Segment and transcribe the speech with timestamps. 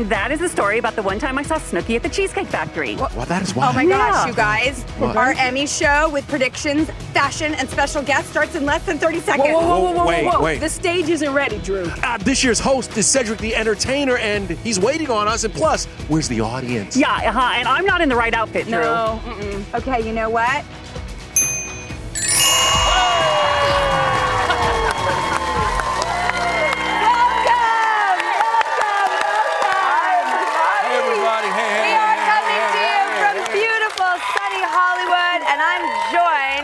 [0.00, 2.46] And that is the story about the one time I saw Snooki at the Cheesecake
[2.46, 2.96] Factory.
[2.96, 3.68] Well, that is why.
[3.68, 4.82] Oh my gosh, you guys.
[4.96, 5.14] What?
[5.14, 9.48] Our Emmy show with predictions, fashion, and special guests starts in less than 30 seconds.
[9.50, 10.42] Whoa, whoa, whoa, whoa, whoa, Wait, whoa.
[10.42, 10.60] wait.
[10.60, 11.84] The stage isn't ready, Drew.
[12.02, 15.44] Uh, this year's host is Cedric the Entertainer, and he's waiting on us.
[15.44, 16.96] And plus, where's the audience?
[16.96, 18.80] Yeah, uh-huh, and I'm not in the right outfit, Drew.
[18.80, 19.20] No.
[19.22, 19.80] Mm-mm.
[19.80, 20.64] Okay, you know what?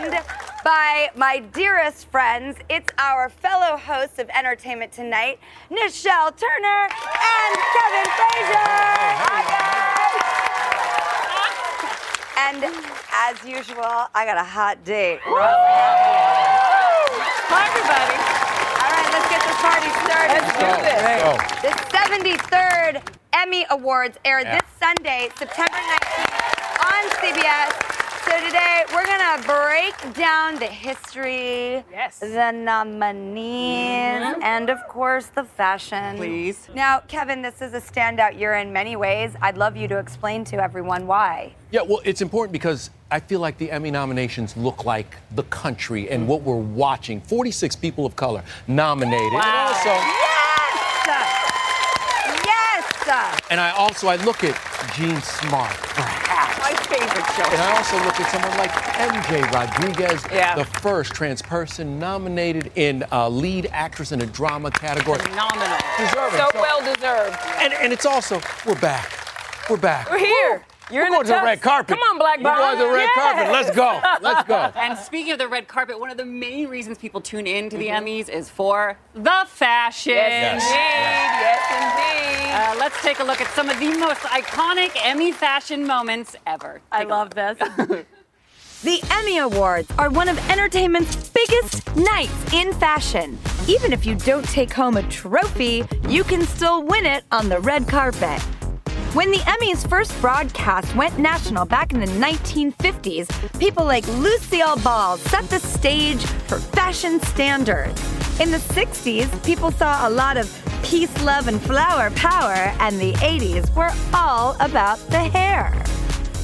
[0.09, 0.23] Joined
[0.63, 2.55] by my dearest friends.
[2.69, 8.67] It's our fellow hosts of Entertainment Tonight, Nischelle Turner and Kevin Frazier.
[12.39, 12.63] And
[13.13, 15.19] as usual, I got a hot date.
[17.49, 18.15] Hi, everybody.
[18.79, 20.39] All right, let's get this party started.
[20.39, 20.71] Let's go.
[21.67, 24.55] The 73rd Emmy Awards air Yeah.
[24.59, 27.96] this Sunday, September 19th on CBS.
[28.27, 32.19] So today we're gonna break down the history, Yes.
[32.19, 34.43] the nominees, mm-hmm.
[34.43, 36.17] and of course the fashion.
[36.17, 36.67] Please.
[36.75, 39.31] Now, Kevin, this is a standout year in many ways.
[39.41, 41.53] I'd love you to explain to everyone why.
[41.71, 46.09] Yeah, well, it's important because I feel like the Emmy nominations look like the country
[46.09, 47.21] and what we're watching.
[47.21, 49.31] 46 people of color nominated.
[49.33, 50.73] And also, Yes!
[53.07, 53.41] Yes!
[53.49, 54.55] and I also I look at
[54.95, 56.27] Jean Smart, perhaps.
[56.27, 56.36] My
[56.99, 57.43] favorite show.
[57.51, 60.55] And I also look at someone like MJ Rodriguez, Yeah.
[60.55, 65.19] the first trans person nominated in uh, lead actress in a drama category.
[65.19, 65.77] Phenomenal.
[65.97, 66.39] Deserving.
[66.39, 67.37] So well deserved.
[67.59, 69.11] And, and it's also, we're back.
[69.69, 70.09] We're back.
[70.09, 70.63] We're here.
[70.89, 71.89] You're We're in going to the red carpet.
[71.97, 72.57] Come on, Black We're Bob.
[72.57, 73.15] going to the red Yes.
[73.15, 73.51] carpet.
[73.51, 74.01] Let's go.
[74.21, 74.71] Let's go.
[74.81, 77.77] And speaking of the red carpet, one of the main reasons people tune in to
[77.77, 80.13] the Emmys is for the fashion.
[80.13, 80.73] Yes, indeed.
[81.43, 82.53] Yes, indeed.
[82.53, 86.81] Uh, let's take a look at some of the most iconic Emmy fashion moments ever.
[86.91, 87.87] I Take a love look.
[87.89, 88.05] this.
[88.83, 93.35] The Emmy Awards are one of entertainment's biggest nights in fashion.
[93.67, 97.59] Even if you don't take home a trophy, you can still win it on the
[97.61, 98.39] red carpet.
[99.17, 105.17] When the Emmys' first broadcast went national back in the 1950s, people like Lucille Ball
[105.17, 107.99] set the stage for fashion standards.
[108.39, 110.47] In the 60s, people saw a lot of
[110.83, 115.73] peace, love, and flower power, and the 80s were all about the hair.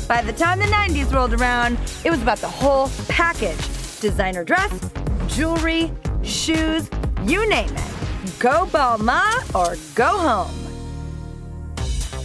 [0.07, 4.73] By the time the 90s rolled around, it was about the whole package designer dress,
[5.28, 5.91] jewelry,
[6.23, 6.89] shoes,
[7.22, 8.39] you name it.
[8.39, 10.62] Go Balma or go home.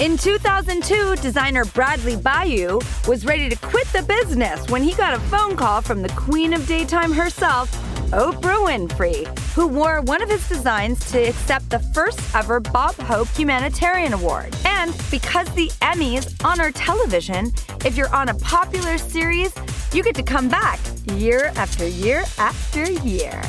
[0.01, 2.79] In 2002, designer Bradley Bayou
[3.09, 6.53] was ready to quit the business when he got a phone call from the queen
[6.53, 7.69] of daytime herself,
[8.13, 13.27] Oprah Winfrey, who wore one of his designs to accept the first ever Bob Hope
[13.37, 14.57] Humanitarian Award.
[14.65, 17.53] And because the Emmys honor television,
[17.85, 19.53] if you're on a popular series,
[19.93, 20.79] you get to come back
[21.15, 23.43] year after year after year.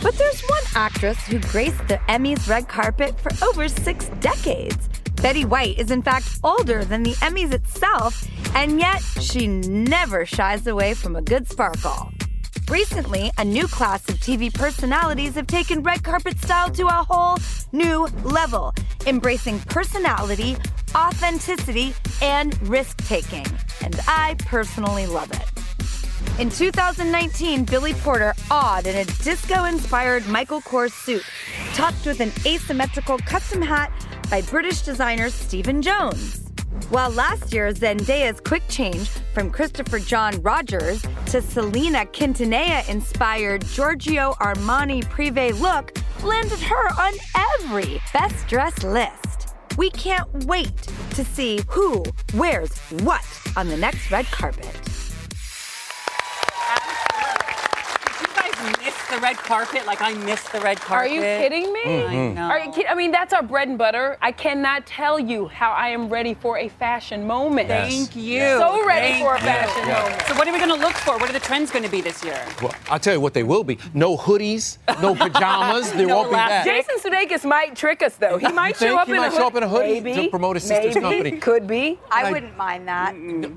[0.00, 4.88] But there's one actress who graced the Emmys red carpet for over six decades.
[5.22, 8.24] Betty White is, in fact, older than the Emmys itself,
[8.54, 12.12] and yet she never shies away from a good sparkle.
[12.70, 17.38] Recently, a new class of TV personalities have taken red carpet style to a whole
[17.72, 18.72] new level,
[19.06, 20.56] embracing personality,
[20.94, 23.46] authenticity, and risk taking.
[23.82, 26.40] And I personally love it.
[26.40, 31.24] In 2019, Billy Porter awed in a disco inspired Michael Kors suit,
[31.74, 33.90] topped with an asymmetrical custom hat
[34.30, 36.50] by British designer Stephen Jones.
[36.90, 44.32] While last year, Zendaya's quick change from Christopher John Rogers to Selena Quintanilla inspired Giorgio
[44.40, 49.54] Armani Privé look landed her on every best dressed list.
[49.76, 50.76] We can't wait
[51.10, 52.04] to see who
[52.34, 53.24] wears what
[53.56, 54.97] on the next red carpet.
[59.10, 59.86] The the red carpet.
[59.86, 61.10] Like I miss the red carpet.
[61.10, 62.04] Are you kidding me?
[62.04, 62.42] I know.
[62.42, 62.86] Are you kidding?
[62.90, 64.16] I mean, that's our bread and butter.
[64.22, 67.68] I cannot tell you how I am ready for a fashion moment.
[67.68, 67.90] Yes.
[67.92, 68.40] Thank you.
[68.40, 69.44] So ready Thank for a you.
[69.46, 70.02] fashion Yeah.
[70.02, 70.22] moment.
[70.28, 71.18] So what are we going to look for?
[71.18, 72.40] What are the trends going to be this year?
[72.62, 73.78] Well, I'll tell you what they will be.
[73.94, 75.92] No hoodies, no pajamas.
[75.92, 76.64] There No won't be that.
[76.64, 78.38] Jason Sudeikis might trick us though.
[78.38, 80.30] He might show up he in might a show up in a hoodie Maybe, to
[80.30, 81.38] promote his sister's maybe, company?
[81.38, 81.98] Could be.
[82.10, 83.14] I wouldn't mind that.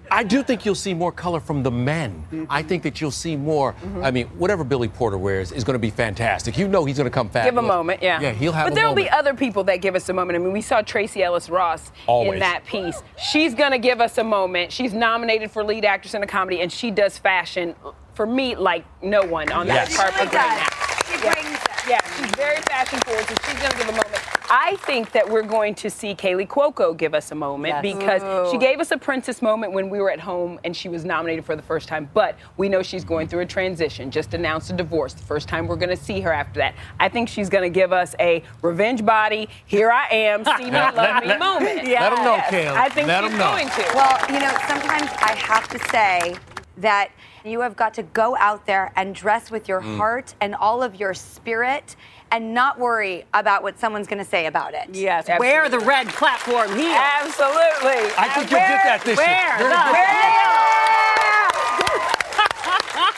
[0.09, 2.48] I do think you'll see more color from the men.
[2.50, 3.74] I think that you'll see more.
[3.74, 4.03] Mm-hmm.
[4.03, 6.57] I mean, whatever Billy Porter wears is going to be fantastic.
[6.57, 7.45] You know he's going to come fast.
[7.45, 8.19] Give a moment, yeah.
[8.19, 8.75] Yeah, he'll have a moment.
[8.75, 10.35] But a there'll be other people that give us a moment.
[10.35, 13.01] I mean, we saw Tracee Ellis Ross in that piece.
[13.17, 14.71] She's gonna give us a moment.
[14.71, 17.75] She's nominated for lead actress in a comedy, and she does fashion
[18.13, 19.97] for me like no one on that Yes.
[19.97, 20.59] carpet Really right does.
[20.59, 21.15] now.
[21.15, 21.67] She brings it.
[21.89, 24.20] Yeah, she's very fashion forward, so she's gonna give a moment.
[24.53, 27.95] I think that we're going to see Kaley Cuoco give us a moment Yes.
[27.98, 31.06] because she gave us a princess moment when we were at home and she was
[31.06, 32.09] nominated for the first time.
[32.13, 35.13] But we know she's going through a transition, just announced a divorce.
[35.13, 36.75] The first time we're gonna see her after that.
[37.00, 41.24] I think she's gonna give us a revenge body, here I am, see me, love
[41.24, 41.86] me moment.
[41.88, 42.68] Let 'em know, Kaley.
[42.75, 43.51] I think Let she's 'em know.
[43.51, 43.92] going to.
[43.95, 46.36] Well, you know, sometimes I have to say
[46.77, 47.09] that
[47.45, 49.98] you have got to go out there and dress with your Mm.
[49.98, 51.95] heart and all of your spirit
[52.31, 54.88] and not worry about what someone's going to say about it.
[54.94, 55.28] Yes.
[55.30, 55.48] Absolutely.
[55.48, 56.95] Wear the red platform heel.
[56.95, 58.12] Absolutely.
[58.18, 59.28] I think you'll get that this Where?
[59.28, 59.60] year.
[59.60, 60.31] You're The- gonna get-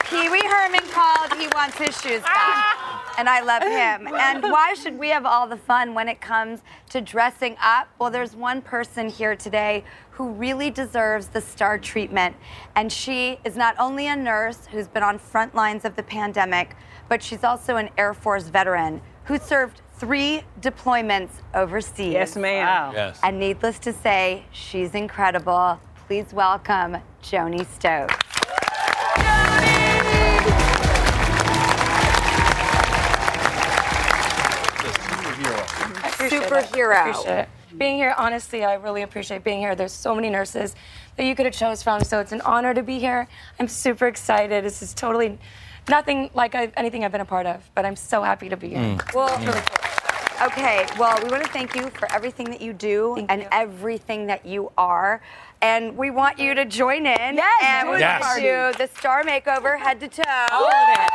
[0.09, 1.33] Pee Wee Herman called.
[1.39, 2.77] He wants his shoes back.
[3.15, 4.07] And I love him.
[4.11, 7.87] And why should we have all the fun when it comes to dressing up?
[7.99, 12.35] Well, there's one person here today who really deserves the star treatment.
[12.75, 16.75] And she is not only a nurse who's been on front lines of the pandemic,
[17.09, 22.13] but she's also an Air Force veteran who served three deployments overseas.
[22.13, 22.65] Yes, ma'am.
[22.65, 22.91] Wow.
[22.93, 23.19] Yes.
[23.23, 25.79] And needless to say, she's incredible.
[26.07, 28.15] Please welcome Joni Stokes.
[36.23, 36.95] Superhero.
[36.95, 37.49] I appreciate that.
[37.77, 39.75] Being here, honestly, I really appreciate being here.
[39.75, 40.75] There's so many nurses
[41.15, 43.27] that you could have chose from, so it's an honor to be here.
[43.59, 44.63] I'm super excited.
[44.63, 45.39] This is totally
[45.89, 48.69] nothing like I've, anything I've been a part of, but I'm so happy to be
[48.69, 48.79] here.
[48.79, 49.13] Mm.
[49.13, 49.47] Well, mm.
[49.47, 50.47] really cool.
[50.47, 50.85] okay.
[50.97, 53.47] Well, we want to thank you for everything that you do Thank and you.
[53.51, 55.21] everything that you are.
[55.61, 58.41] And we want you to join in Yes, and join we the want party.
[58.43, 60.23] you the star makeover head to toe.
[60.51, 61.09] All of it.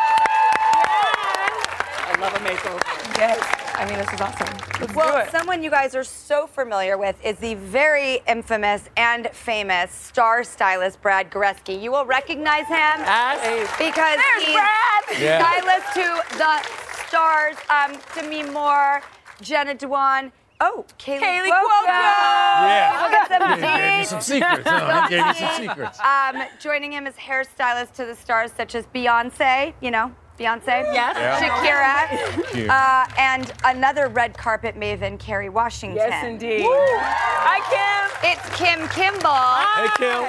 [2.01, 3.19] I love a makeover.
[3.19, 3.68] Yes.
[3.79, 4.49] I mean, this is awesome.
[4.81, 5.31] Let's do Well, it.
[5.31, 11.01] someone you guys are so familiar with is the very infamous and famous star stylist
[11.01, 11.81] Brad Goreski.
[11.81, 13.71] You will recognize him Yes.
[13.79, 15.21] because There's he's Brad.
[15.21, 15.61] Yeah.
[15.61, 19.01] stylist to the stars, um, Demi Moore,
[19.41, 20.33] Jenna Dewan.
[20.61, 21.69] Oh, Kaley, Kaley Cuoco.
[21.69, 21.87] Cuoco.
[21.87, 22.99] Yeah.
[23.03, 24.63] Look at some He gave me some secrets.
[24.69, 25.09] Huh?
[25.09, 26.01] Gave me some secrets.
[26.01, 31.43] Um, joining him as hairstylist to the stars such as Beyonce, you know, Beyonce, Yes.
[31.43, 35.97] Shakira, uh, and another red carpet maven, Kerry Washington.
[35.97, 36.65] Yes, indeed.
[36.65, 38.31] Hi, Kim.
[38.31, 39.31] It's Kim Kimble.
[39.75, 40.27] Hey, Kim.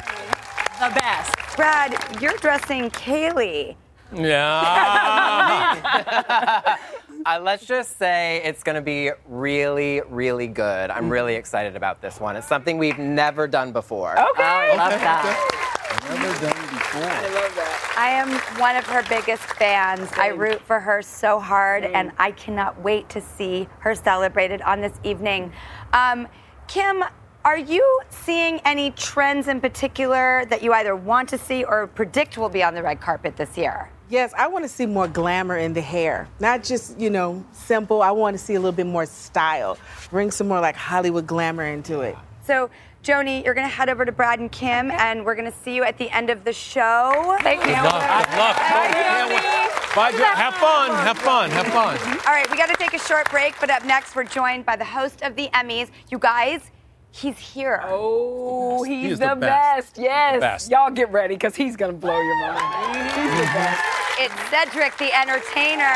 [0.79, 1.35] The best.
[1.55, 3.75] Brad, you're dressing Kaley.
[4.13, 4.65] Yeah.
[7.25, 10.89] Uh, let's just say it's going to be really, really good.
[10.89, 12.37] I'm really excited about this one.
[12.37, 14.13] It's something we've never done before.
[14.13, 14.41] Okay.
[14.41, 16.65] I love that.
[16.93, 17.95] I love that.
[17.97, 20.09] I am one of her biggest fans.
[20.17, 24.81] I root for her so hard, and I cannot wait to see her celebrated on
[24.81, 25.51] this evening.
[25.93, 26.27] Um,
[26.67, 27.03] Kim,
[27.45, 32.37] are you seeing any trends in particular that you either want to see or predict
[32.37, 33.89] will be on the red carpet this year?
[34.09, 36.27] Yes, I want to see more glamour in the hair.
[36.39, 38.01] Not just, you know, simple.
[38.01, 39.77] I want to see a little bit more style.
[40.09, 42.17] Bring some more like Hollywood glamour into it.
[42.43, 42.71] So,
[43.03, 45.73] Joni, you're going to head over to Brad and Kim, and we're going to see
[45.73, 47.37] you at the end of the show.
[47.41, 47.67] Thank you.
[47.67, 48.27] Good luck.
[48.29, 48.55] Good luck.
[48.57, 49.95] Can't wait.
[49.95, 50.91] Bye, Jo- Have fun.
[50.91, 51.49] Have fun.
[51.49, 51.97] Have fun.
[52.27, 54.75] All right, we got to take a short break, but up next, we're joined by
[54.75, 55.89] the host of the Emmys.
[56.11, 56.71] You guys,
[57.11, 57.81] he's here.
[57.85, 59.95] Oh, he's He the, the best.
[59.95, 59.97] best.
[59.97, 60.39] Yes.
[60.41, 60.69] Best.
[60.71, 62.95] Y'all get ready because he's going to blow your mind.
[62.97, 63.81] He's the best.
[64.19, 65.95] It's Cedric the Entertainer.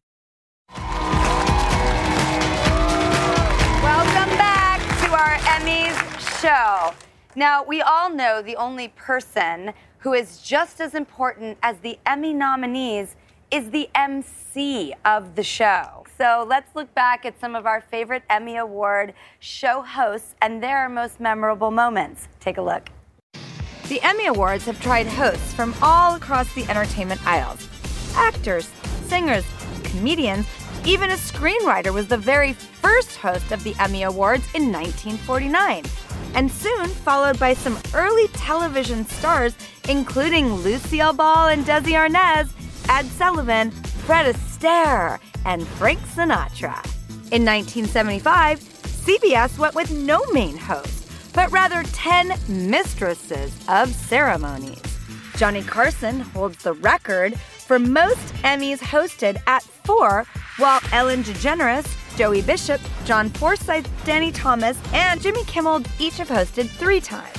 [6.41, 6.91] Show.
[7.35, 12.33] Now, we all know the only person who is just as important as the Emmy
[12.33, 13.15] nominees
[13.51, 16.03] is the MC of the show.
[16.17, 20.89] So let's look back at some of our favorite Emmy Award show hosts and their
[20.89, 22.27] most memorable moments.
[22.39, 22.89] Take a look.
[23.87, 27.67] The Emmy Awards have tried hosts from all across the entertainment aisles
[28.15, 28.69] actors,
[29.05, 29.45] singers,
[29.83, 30.47] comedians,
[30.85, 35.83] even a screenwriter was the very first host of the Emmy Awards in 1949.
[36.33, 39.55] And soon followed by some early television stars,
[39.89, 42.49] including Lucille Ball and Desi Arnaz,
[42.89, 46.83] Ed Sullivan, Fred Astaire, and Frank Sinatra.
[47.31, 54.81] In 1975, CBS went with no main host, but rather 10 mistresses of ceremonies.
[55.37, 60.25] Johnny Carson holds the record for most Emmys hosted at four,
[60.57, 66.69] while Ellen DeGeneres, Joey Bishop, John Forsythe, Danny Thomas, and Jimmy Kimmel each have hosted
[66.69, 67.37] three times.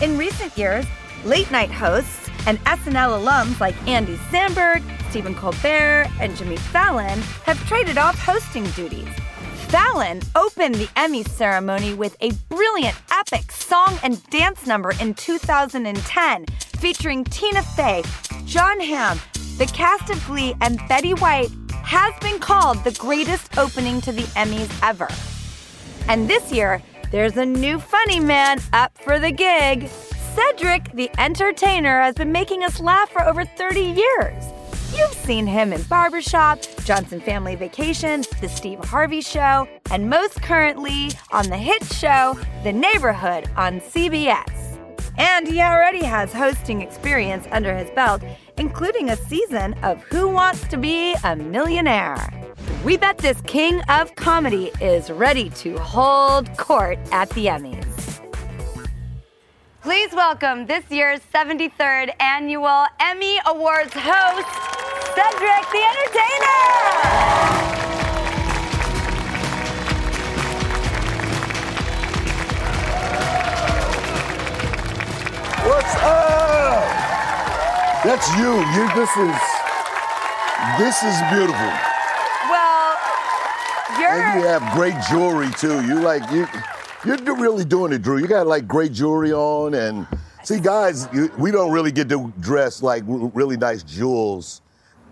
[0.00, 0.86] In recent years,
[1.24, 7.58] late night hosts and SNL alums like Andy Samberg, Stephen Colbert, and Jimmy Fallon have
[7.66, 9.08] traded off hosting duties.
[9.68, 16.46] Fallon opened the Emmy ceremony with a brilliant, epic song and dance number in 2010,
[16.78, 18.02] featuring Tina Fey,
[18.46, 19.20] Jon Hamm,
[19.58, 21.50] the cast of Glee, and Betty White,
[21.88, 25.08] has been called the greatest opening to the Emmys ever.
[26.06, 29.88] And this year, there's a new funny man up for the gig.
[30.34, 34.44] Cedric, the entertainer, has been making us laugh for over 30 years.
[34.94, 41.08] You've seen him in Barbershop, Johnson Family Vacation, The Steve Harvey Show, and most currently
[41.32, 44.68] on the hit show The Neighborhood on CBS.
[45.16, 48.22] And he already has hosting experience under his belt,
[48.58, 52.16] including a season of Who Wants to Be a Millionaire.
[52.84, 58.20] We bet this king of comedy is ready to hold court at the Emmys.
[59.82, 64.48] Please welcome this year's 73rd annual Emmy Awards host,
[65.14, 66.88] Cedric the Entertainer.
[75.64, 76.97] What's up?
[78.08, 78.54] That's you.
[78.72, 78.88] You.
[78.94, 79.36] This is.
[80.78, 81.72] This is beautiful.
[82.48, 82.96] Well,
[84.00, 84.08] you're.
[84.08, 85.86] And you have great jewelry too.
[85.86, 86.46] You like you.
[87.04, 88.16] You're really doing it, Drew.
[88.16, 90.06] You got like great jewelry on, and
[90.42, 94.62] see, guys, you, we don't really get to dress like really nice jewels.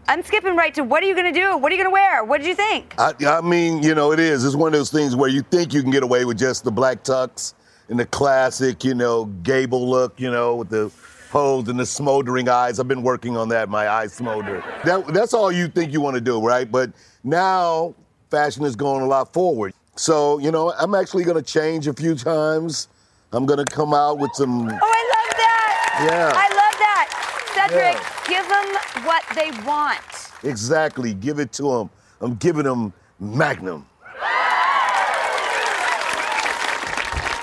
[0.09, 1.59] I'm skipping right to what are you going to do?
[1.59, 2.25] What are you going to wear?
[2.25, 2.95] What did you think?
[2.97, 4.43] I, I mean, you know, it is.
[4.43, 6.73] It's one of those things where you think you can get away with just the
[6.73, 7.53] black tux
[7.91, 10.91] and the classic, you know, gable look, you know, with the
[11.31, 12.79] pose and the smoldering eyes.
[12.79, 13.69] I've been working on that.
[13.69, 14.63] My eyes smolder.
[14.85, 16.71] That, that's all you think you want to do, right?
[16.71, 16.91] But
[17.25, 17.95] now
[18.31, 19.73] fashion is going a lot forward.
[19.97, 22.89] So, you know, I'm actually going to change a few times.
[23.33, 24.69] I'm going to come out with some.
[24.69, 26.07] Oh, I love that.
[26.11, 26.33] Yeah.
[26.35, 27.07] I love that.
[27.55, 30.01] Cedric, give them what they want.
[30.45, 31.15] Exactly.
[31.15, 31.91] Give it to them.
[32.21, 33.87] I'm giving them Magnum.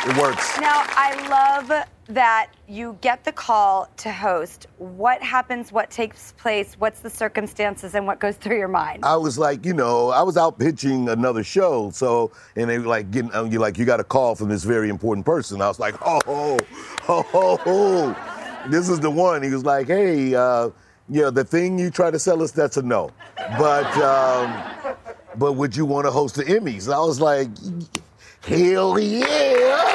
[0.06, 0.60] It works.
[0.60, 4.68] Now, I love that you get the call to host.
[4.78, 5.72] What happens?
[5.72, 6.76] What takes place?
[6.78, 9.06] What's the circumstances and what goes through your mind?
[9.06, 12.88] I was like, you know, I was out pitching another show, so and they were
[12.88, 15.62] like getting, um, you like, you got a call from this very important person.
[15.62, 16.60] I was like, oh, oh,
[17.08, 18.68] oh, oh, oh.
[18.70, 19.42] this is the one.
[19.42, 20.70] He was like, hey, uh,
[21.08, 23.10] yeah, the thing you try to sell us, that's a no.
[23.58, 24.96] But, um,
[25.38, 26.94] but would you want to host the Emmys?
[26.94, 27.48] I was like,
[28.46, 29.93] hell yeah!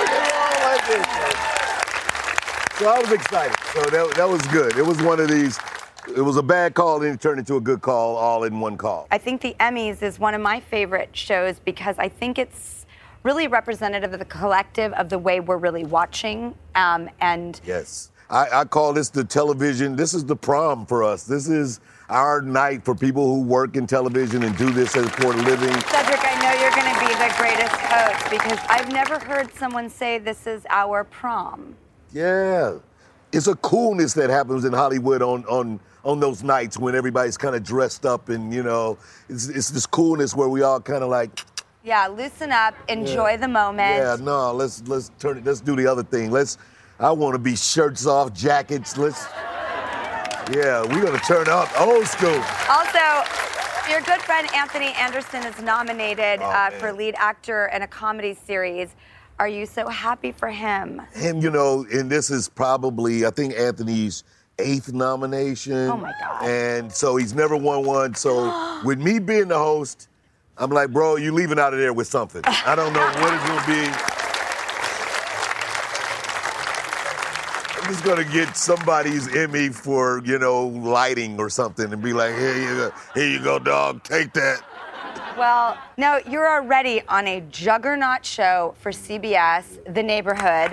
[2.79, 3.55] So I was excited.
[3.75, 4.77] So that, that was good.
[4.79, 5.59] It was one of these.
[6.17, 8.79] It was a bad call, and it turned into a good call, all in one
[8.79, 9.07] call.
[9.11, 12.87] I think the Emmys is one of my favorite shows because I think it's
[13.23, 16.55] really representative of the collective of the way we're really watching.
[16.75, 18.11] Um, and Yes.
[18.31, 19.97] I, I call this the television.
[19.97, 21.25] This is the prom for us.
[21.25, 25.33] This is our night for people who work in television and do this as for
[25.33, 25.75] a living.
[25.81, 29.91] Cedric, I know you're going to be the greatest host because I've never heard someone
[29.91, 31.75] say this is our prom.
[32.13, 32.79] Yeah.
[33.33, 37.55] It's a coolness that happens in Hollywood on on on those nights when everybody's kind
[37.55, 38.97] of dressed up and you know,
[39.29, 41.41] it's, it's this coolness where we all kind of like
[41.83, 43.97] Yeah, loosen up, enjoy the moment.
[43.97, 45.45] Yeah, no, let's let's turn it.
[45.45, 46.31] Let's do the other thing.
[46.31, 46.57] Let's.
[47.01, 48.97] I want to be shirts off, jackets.
[48.97, 49.27] Let's.
[50.51, 52.41] Yeah, we're gonna turn up old school.
[52.71, 53.05] Also,
[53.89, 58.35] your good friend Anthony Anderson is nominated Oh, uh, for lead actor in a comedy
[58.35, 58.95] series.
[59.39, 61.01] Are you so happy for him?
[61.15, 64.25] And you know, and this is probably I think Anthony's
[64.59, 65.89] eighth nomination.
[65.89, 66.45] Oh, my God.
[66.45, 68.15] And so he's never won one.
[68.15, 70.09] So with me being the host,
[70.59, 72.43] I'm like, bro, you're leaving out of there with something.
[72.45, 74.18] I don't know what it's gonna be.
[77.89, 82.57] Just gonna get somebody's Emmy for you know lighting or something and be like, here
[82.57, 84.63] you go, here you go, dog, take that.
[85.39, 90.73] Well, no, you're already on a juggernaut show for CBS, The Neighborhood.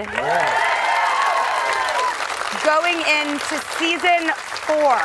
[2.65, 4.33] Going into season
[4.65, 4.97] four.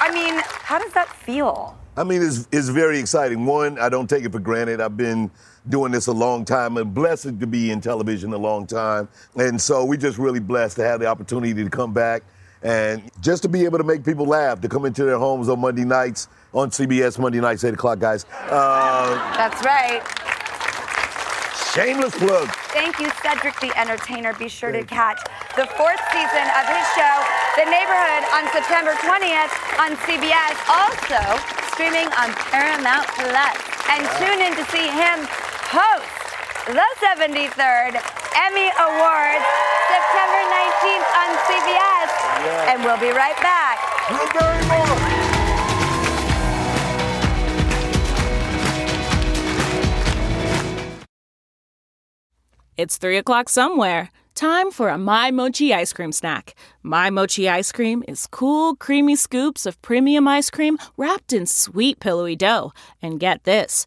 [0.00, 1.78] I mean, how does that feel?
[1.96, 3.44] I mean, it's, it's very exciting.
[3.44, 4.80] One, I don't take it for granted.
[4.80, 5.30] I've been
[5.68, 9.08] doing this a long time and blessed to be in television a long time.
[9.36, 12.22] And so we're just really blessed to have the opportunity to come back
[12.62, 15.60] and just to be able to make people laugh, to come into their homes on
[15.60, 18.24] Monday nights, on CBS Monday nights, 8 o'clock, guys.
[18.48, 20.02] Uh, That's right.
[21.74, 22.48] shameless plug.
[22.70, 24.32] Thank you, Cedric the Entertainer.
[24.34, 25.18] Be sure to catch
[25.56, 27.14] the fourth season of his show,
[27.58, 29.52] The Neighborhood, on September 20th
[29.82, 30.54] on CBS.
[30.70, 31.20] Also
[31.74, 33.56] streaming on Paramount Plus.
[33.90, 35.26] And tune in to see him
[35.72, 36.04] host
[36.68, 37.96] the 73rd
[38.36, 39.44] Emmy Awards
[39.88, 42.12] September 19th on CBS.
[42.68, 43.80] And we'll be right back.
[52.76, 54.10] It's 3 o'clock somewhere.
[54.34, 56.54] Time for a My Mochi ice cream snack.
[56.82, 62.00] My Mochi ice cream is cool, creamy scoops of premium ice cream wrapped in sweet,
[62.00, 62.72] pillowy dough.
[63.02, 63.86] And get this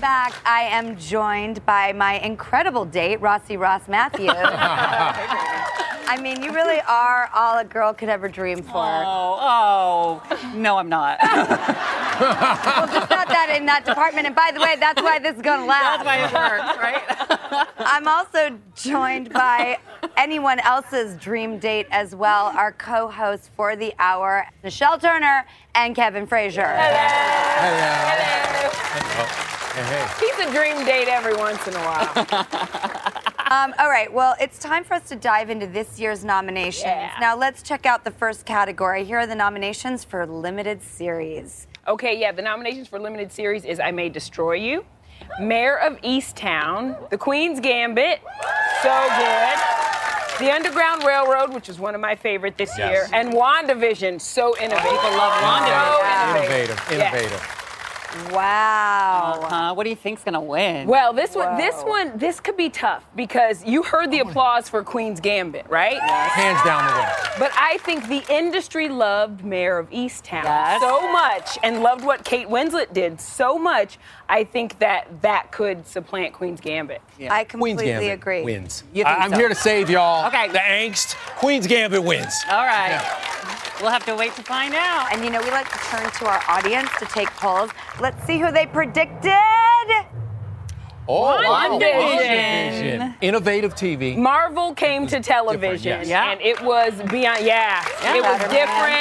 [0.00, 0.34] Back.
[0.46, 4.30] I am joined by my incredible date, Rossi Ross Mathews.
[6.10, 8.82] I mean, you really are all a girl could ever dream for.
[8.82, 10.52] Oh, oh.
[10.54, 11.18] No, I'm not.
[11.22, 14.26] well, just not that in that department.
[14.26, 16.02] And by the way, that's why this is going to last.
[16.02, 17.68] That's why it works, right?
[17.78, 19.78] I'm also joined by
[20.16, 26.26] anyone else's dream date as well, our co-hosts for the hour, Nischelle Turner and Kevin
[26.26, 26.76] Frazier.
[30.18, 33.06] He's a dream date every once in a while.
[33.50, 36.84] Um, all right, well, it's time for us to dive into this year's nominations.
[36.84, 37.10] Yeah.
[37.20, 39.02] Now, let's check out the first category.
[39.04, 41.66] Here are the nominations for limited series.
[41.88, 44.84] Okay, yeah, the nominations for limited series is I May Destroy You,
[45.40, 48.20] Mare of Easttown, The Queen's Gambit,
[48.84, 49.58] so good.
[50.38, 52.88] The Underground Railroad, which is one of my favorite this Yes.
[52.92, 54.92] year, and WandaVision, so innovative.
[54.92, 56.30] People love WandaVision.
[56.30, 56.96] So Innovative, Yeah.
[57.16, 57.59] innovative.
[58.32, 59.40] Wow.
[59.42, 59.74] Uh-huh.
[59.74, 60.86] What do you think's gonna win?
[60.88, 64.82] Well, this one, this one, this could be tough because you heard the applause for
[64.82, 65.98] Queen's Gambit, right?
[66.00, 67.12] Hands down the winner.
[67.38, 70.80] But I think the industry loved Mare of Easttown Yes.
[70.80, 73.98] so much and loved what Kate Winslet did so much.
[74.28, 77.00] I think that that could supplant Queen's Gambit.
[77.30, 78.42] I Queen's completely Gambit agree.
[78.42, 78.84] wins.
[78.92, 79.36] You think I- I'm so?
[79.36, 80.26] here to save y'all.
[80.28, 80.48] Okay.
[80.48, 81.14] The angst.
[81.36, 82.34] Queen's Gambit wins.
[82.50, 83.00] All right.
[83.80, 85.12] We'll have to wait to find out.
[85.12, 87.70] And you know, we like to turn to our audience to take polls.
[88.00, 89.32] Let's see who they predicted.
[91.12, 91.68] Oh, wow.
[91.78, 92.98] WandaVision.
[93.00, 93.14] WandaVision.
[93.20, 94.16] Innovative TV.
[94.16, 96.08] Marvel came to television, yes.
[96.08, 96.30] Yeah.
[96.30, 97.44] and it was beyond.
[97.44, 98.16] Yeah, Yeah.
[98.16, 98.50] it was Spider-Man.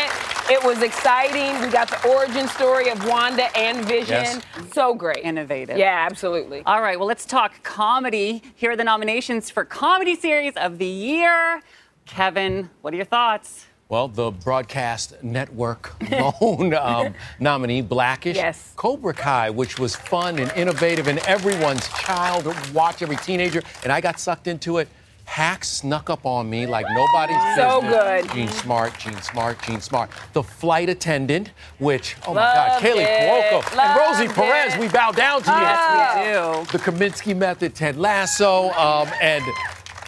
[0.08, 0.52] different.
[0.52, 1.62] It was exciting.
[1.62, 4.24] We got the origin story of Wanda and Vision.
[4.24, 4.42] Yes.
[4.74, 5.24] So great.
[5.24, 5.78] Innovative.
[5.78, 6.64] Yeah, absolutely.
[6.66, 8.42] All right, well, let's talk comedy.
[8.56, 11.62] Here are the nominations for Comedy Series of the Year.
[12.08, 13.68] Kevin, what are your thoughts?
[13.90, 18.36] Well, the broadcast network lone um, nominee, Blackish.
[18.36, 18.72] Yes.
[18.76, 23.64] Cobra Kai, which was fun and innovative and everyone's child watch, every teenager.
[23.84, 24.90] And I got sucked into it.
[25.26, 28.28] Hacks snuck up on me like nobody's So business.
[28.28, 28.32] good.
[28.36, 30.12] Jean Smart, Jean Smart, Jean Smart.
[30.34, 31.50] The flight attendant,
[31.80, 33.62] which, oh my Loved God, Kaley it.
[33.64, 35.58] Cuoco and Rosie Loved Perez, we bow down to you.
[35.58, 36.78] Yes, we do.
[36.78, 39.44] The Kominsky Method, Ted Lasso, um, and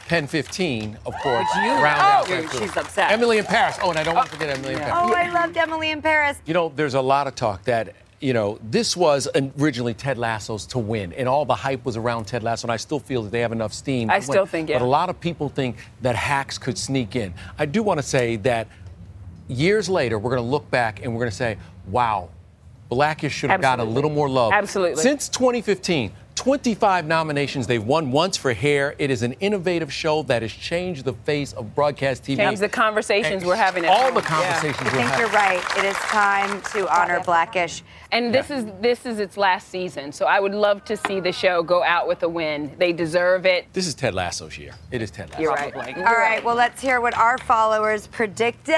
[0.07, 1.47] Pen 15, of course.
[1.55, 2.63] you- round oh, out you're- that group.
[2.63, 3.11] she's upset.
[3.11, 3.77] Emily in Paris.
[3.81, 4.93] Oh, and I don't want to oh, forget Emily in Paris.
[4.97, 6.37] Oh, I loved Emily in Paris.
[6.45, 10.65] You know, there's a lot of talk that, you know, this was originally Ted Lasso's
[10.67, 13.31] to win, and all the hype was around Ted Lasso, and I still feel that
[13.31, 14.09] they have enough steam.
[14.09, 14.47] I still win.
[14.47, 14.79] think, yeah.
[14.79, 17.33] But a lot of people think that hacks could sneak in.
[17.57, 18.67] I do want to say that
[19.47, 22.29] years later, we're going to look back and we're going to say, wow,
[22.89, 24.51] Blackish should have gotten a little more love.
[24.53, 25.01] Absolutely.
[25.01, 26.11] Since 2015,
[26.41, 27.67] 25 nominations.
[27.67, 28.95] They've won once for Hair.
[28.97, 32.37] It is an innovative show that has changed the face of broadcast TV.
[32.37, 33.85] Change the conversations And we're having.
[33.85, 34.15] At all home.
[34.15, 35.19] the conversations I we're think having.
[35.19, 35.77] you're right.
[35.77, 37.83] It is time to honor Blackish.
[38.11, 41.31] And this is this is its last season, so I would love to see the
[41.31, 42.71] show go out with a win.
[42.79, 43.71] They deserve it.
[43.71, 44.73] This is Ted Lasso's year.
[44.89, 45.43] It is Ted Lasso.
[45.43, 45.97] You're right.
[45.97, 48.75] All right, well, let's hear what our followers predicted.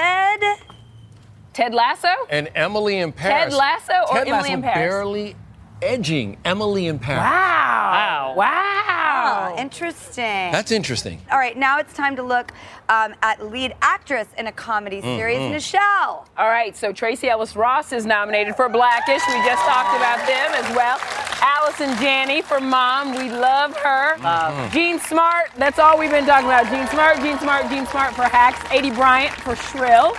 [1.54, 2.08] Ted Lasso?
[2.28, 3.54] And Emily in Paris.
[3.54, 4.78] Ted Lasso or Ted Emily Lasso in Paris?
[4.90, 5.36] barely
[5.82, 7.20] edging Emily in Paris.
[7.22, 8.34] Wow.
[8.36, 9.52] Wow.
[9.56, 10.52] Oh, interesting.
[10.52, 11.20] That's interesting.
[11.30, 12.52] All right, now it's time to look
[12.88, 15.54] um, at lead actress in a comedy series, Mhm.
[15.54, 16.26] Nischelle.
[16.36, 19.22] All right, so Tracee Ellis Ross is nominated for Blackish.
[19.28, 20.98] We just talked about them as well.
[21.40, 23.14] Allison Janney for Mom.
[23.16, 24.16] We love her.
[24.22, 24.72] Love.
[24.72, 25.50] Jean Smart.
[25.56, 26.66] That's all we've been talking about.
[26.70, 28.58] Jean Smart, Jean Smart, Jean Smart for Hacks.
[28.68, 30.14] Aidy Bryant for Shrill.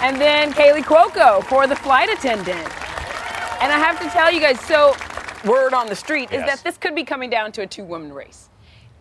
[0.00, 2.68] And then Kaley Cuoco for The Flight Attendant.
[3.64, 4.94] And I have to tell you guys, so
[5.46, 8.50] word on the street is that this could be coming down to a two-woman race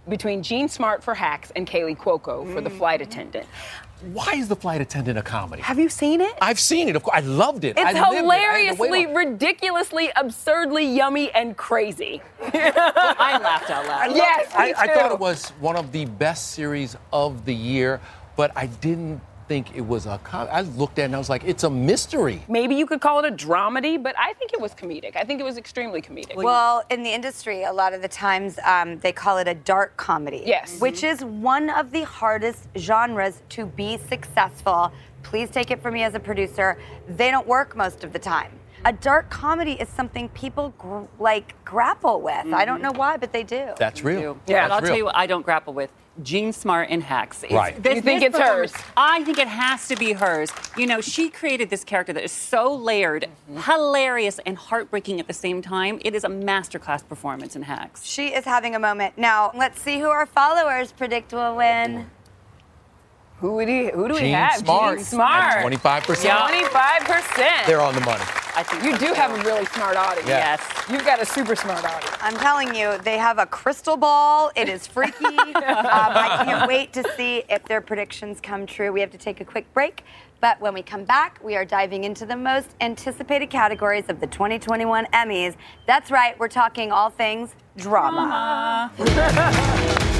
[0.08, 3.12] between Jean Smart for Hacks and Kaley Cuoco for The Flight mm-hmm.
[3.12, 3.46] Attendant.
[4.14, 5.62] Why is the flight attendant a comedy?
[5.64, 6.34] Have you seen it?
[6.42, 6.96] I've seen it.
[6.96, 7.78] Of course, I loved it.
[7.78, 8.02] It's I lived it.
[8.02, 12.22] I hilariously, ridiculously, absurdly yummy and crazy.
[12.42, 14.16] I laughed out loud.
[14.16, 18.00] Yes, I, I thought it was one of the best series of the year,
[18.38, 20.20] but I didn't think it was a.
[20.24, 22.44] Com- I looked at it and I was like, it's a mystery.
[22.48, 25.16] Maybe you could call it a dramedy, but I think it was comedic.
[25.16, 26.36] I think it was extremely comedic.
[26.36, 29.96] Well, in the industry, a lot of the times um, they call it a dark
[29.98, 30.44] comedy.
[30.46, 30.80] Yes.
[30.80, 34.92] Which is one of the hardest genres to be successful.
[35.24, 36.78] Please take it from me as a producer.
[37.08, 38.52] They don't work most of the time.
[38.86, 42.54] A dark comedy is something people gr- like grapple with.
[42.54, 42.84] I don't mm-hmm.
[42.84, 43.70] know why, but they do.
[43.78, 44.38] That's real.
[44.46, 44.88] Yeah, That's I'll real.
[44.88, 45.92] tell you what I don't grapple with.
[46.22, 47.44] Jean Smart in Hacks.
[47.44, 47.82] It's- Right.
[47.82, 48.74] this- You think this it's hers?
[48.96, 50.52] I think it has to be hers.
[50.78, 53.72] You know, she created this character that is so layered, mm-hmm.
[53.72, 56.00] hilarious, and heartbreaking at the same time.
[56.06, 58.04] It is a masterclass performance in Hacks.
[58.06, 59.18] She is having a moment.
[59.18, 62.06] Now, let's see who our followers predict will win.
[62.06, 62.23] Oh,
[63.44, 64.60] Who, would he, who do we Jean have?
[64.60, 65.00] Smart.
[65.00, 65.66] Jean Smart.
[65.66, 66.24] 25%.
[66.24, 66.48] Yeah.
[66.48, 67.66] 25%.
[67.68, 68.24] They're on the money.
[68.56, 69.14] I think You do too.
[69.16, 70.30] have a really smart audience.
[70.30, 70.56] Yeah.
[70.56, 70.90] Yes.
[70.90, 72.16] You've got a super smart audience.
[72.22, 74.50] I'm telling you, they have a crystal ball.
[74.56, 75.26] It is freaky.
[75.26, 78.94] um, I can't wait to see if their predictions come true.
[78.94, 80.06] We have to take a quick break.
[80.40, 84.28] But when we come back, we are diving into the most anticipated categories of the
[84.28, 85.56] 2021 Emmys.
[85.86, 88.90] That's right, we're talking all things drama.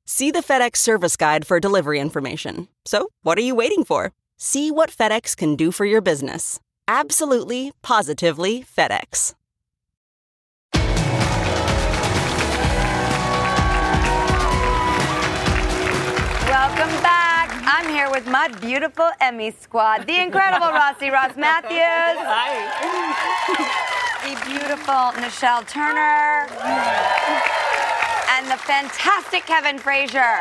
[0.05, 2.67] See the FedEx service guide for delivery information.
[2.85, 4.13] So, what are you waiting for?
[4.37, 6.59] See what FedEx can do for your business.
[6.87, 9.35] Absolutely, positively FedEx.
[16.47, 17.49] Welcome back.
[17.63, 21.71] I'm here with my beautiful Emmy squad, the incredible Rossi Ross Mathews.
[22.25, 22.67] Hi.
[24.23, 27.60] The beautiful Nischelle Turner.
[28.41, 30.39] And the fantastic Kevin Frazier.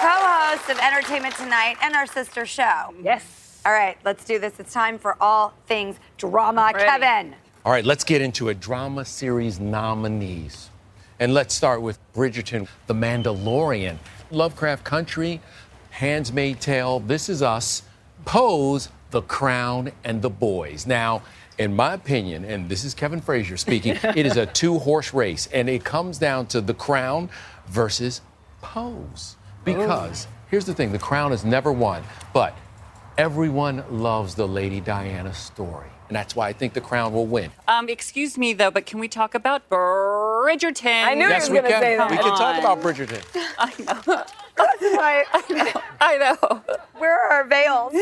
[0.00, 2.92] Co-host of Entertainment Tonight and our sister show.
[3.00, 3.62] Yes.
[3.64, 4.58] All right, let's do this.
[4.58, 6.72] It's time for all things drama.
[6.74, 7.36] Kevin.
[7.64, 10.70] All right, let's get into a Drama series nominees.
[11.20, 13.98] And let's start with Bridgerton, The Mandalorian,
[14.32, 15.40] Lovecraft Country,
[15.90, 17.84] Handmaid's Tale, This Is Us,
[18.24, 20.88] Pose, The Crown, and The Boys.
[20.88, 21.22] Now,
[21.62, 25.48] in my opinion, and this is Kevin Frazier speaking, it is a two horse race,
[25.52, 27.30] and it comes down to The Crown
[27.66, 28.20] versus
[28.60, 29.36] Pose.
[29.64, 32.02] Because here's the thing The Crown has never won,
[32.34, 32.56] but
[33.16, 35.88] everyone loves the Lady Diana story.
[36.08, 37.50] And that's why I think The Crown will win.
[37.68, 41.06] Um, excuse me, though, but can we talk about Bridgerton?
[41.06, 41.80] I knew yes, he we going can.
[41.80, 42.10] to say that.
[42.10, 43.24] We can talk about Bridgerton.
[43.58, 44.24] I know.
[44.58, 45.82] I know.
[46.00, 46.62] I know.
[46.98, 47.92] Where are our veils?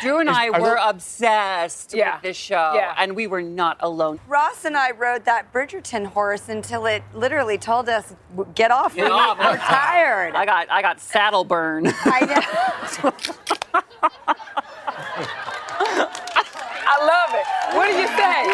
[0.00, 2.14] Drew and I were there- obsessed Yeah.
[2.14, 2.94] with this show, Yeah.
[2.98, 4.20] and we were not alone.
[4.26, 8.14] Ross and I rode that Bridgerton horse until it literally told us,
[8.54, 8.94] get off.
[8.94, 9.38] Get we- off.
[9.38, 10.34] We're tired.
[10.34, 11.92] I got I got saddle burn.
[12.04, 12.20] I
[13.02, 13.12] know.
[16.84, 17.46] I love it.
[17.76, 18.46] What do you say?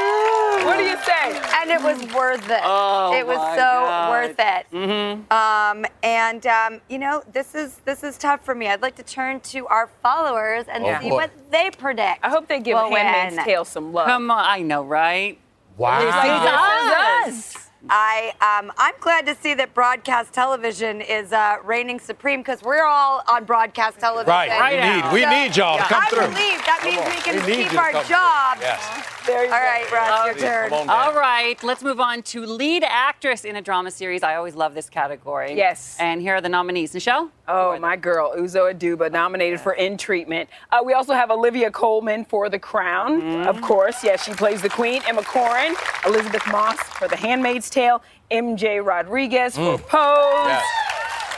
[0.65, 1.41] What do you say?
[1.61, 2.61] And it was worth it.
[2.65, 4.11] Oh, it was my so God.
[4.11, 4.67] worth it.
[4.73, 5.33] Mm-hmm.
[5.33, 8.69] Um, and um, you know, this is this is tough for me.
[8.69, 11.17] I'd like to turn to our followers and Oh, see boy.
[11.17, 12.21] what they predict.
[12.25, 13.45] I hope they give will Handmaid's win.
[13.45, 14.07] Tale some love.
[14.09, 15.39] Come on, I know, right?
[15.77, 16.01] Wow.
[16.01, 17.65] This is us.
[17.89, 22.83] I um, I'm glad to see that broadcast television is uh, reigning supreme because we're
[22.85, 24.29] all on broadcast television.
[24.29, 24.51] Right.
[24.51, 25.13] right.
[25.13, 26.27] We need we need y'all to come I through.
[26.27, 29.18] believe that means we can We keep to our come through.
[29.29, 29.49] Jobs.
[29.51, 29.53] Yes.
[29.53, 30.71] All right, Ross, your turn.
[30.71, 31.55] Come on All down.
[31.63, 34.23] let's move on to lead actress in a drama series.
[34.23, 35.55] I always love this category.
[35.55, 35.97] Yes.
[36.01, 36.93] And here are the nominees.
[36.95, 37.31] Nischelle?
[37.47, 40.49] Oh, my girl, Uzo Aduba, nominated for In Treatment.
[40.71, 43.49] Uh, we also have Olivia Colman for The Crown, Mm-hmm.
[43.49, 44.03] of course.
[44.05, 45.03] Yes, she plays the Queen.
[45.07, 45.75] Emma Corrin,
[46.07, 49.89] Elisabeth Moss for The Handmaid's Tale, MJ Rodriguez for Mm.
[49.89, 50.65] Pose, Yes.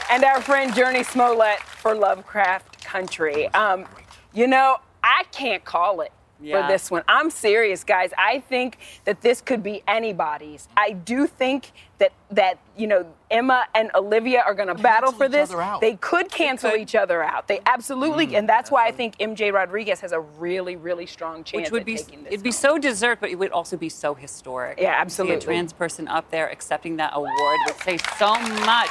[0.09, 3.47] and our friend Jurnee Smollett for Lovecraft Country.
[3.53, 3.85] Um,
[4.33, 6.11] you know, I can't call it.
[6.41, 6.65] Yeah.
[6.67, 8.11] For this one, I'm serious, guys.
[8.17, 10.67] I think that this could be anybody's.
[10.75, 15.25] I do think that that you know Emma and Olivia are going to battle for
[15.25, 15.49] each this.
[15.51, 15.81] other out.
[15.81, 17.47] They could cancel each other out.
[17.47, 18.39] They absolutely, Mm.
[18.39, 21.63] and that's why I think MJ Rodriguez has a really, really strong chance.
[21.65, 23.89] Which would at be taking this it'd be so deserved, but it would also be
[23.89, 24.79] so historic.
[24.79, 25.35] Yeah, absolutely.
[25.39, 28.33] See a trans person up there accepting that award would say so
[28.65, 28.89] much,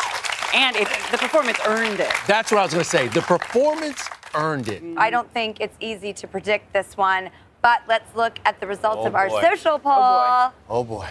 [0.55, 2.13] and it, the performance earned it.
[2.29, 3.09] That's what I was going to say.
[3.09, 4.83] The performance earned it.
[4.97, 7.31] I don't think it's easy to predict this one,
[7.63, 9.41] but let's look at the results Oh, of our boy.
[9.43, 9.93] social oh, poll.
[9.95, 10.85] Oh boy.
[10.85, 11.07] Oh, boy.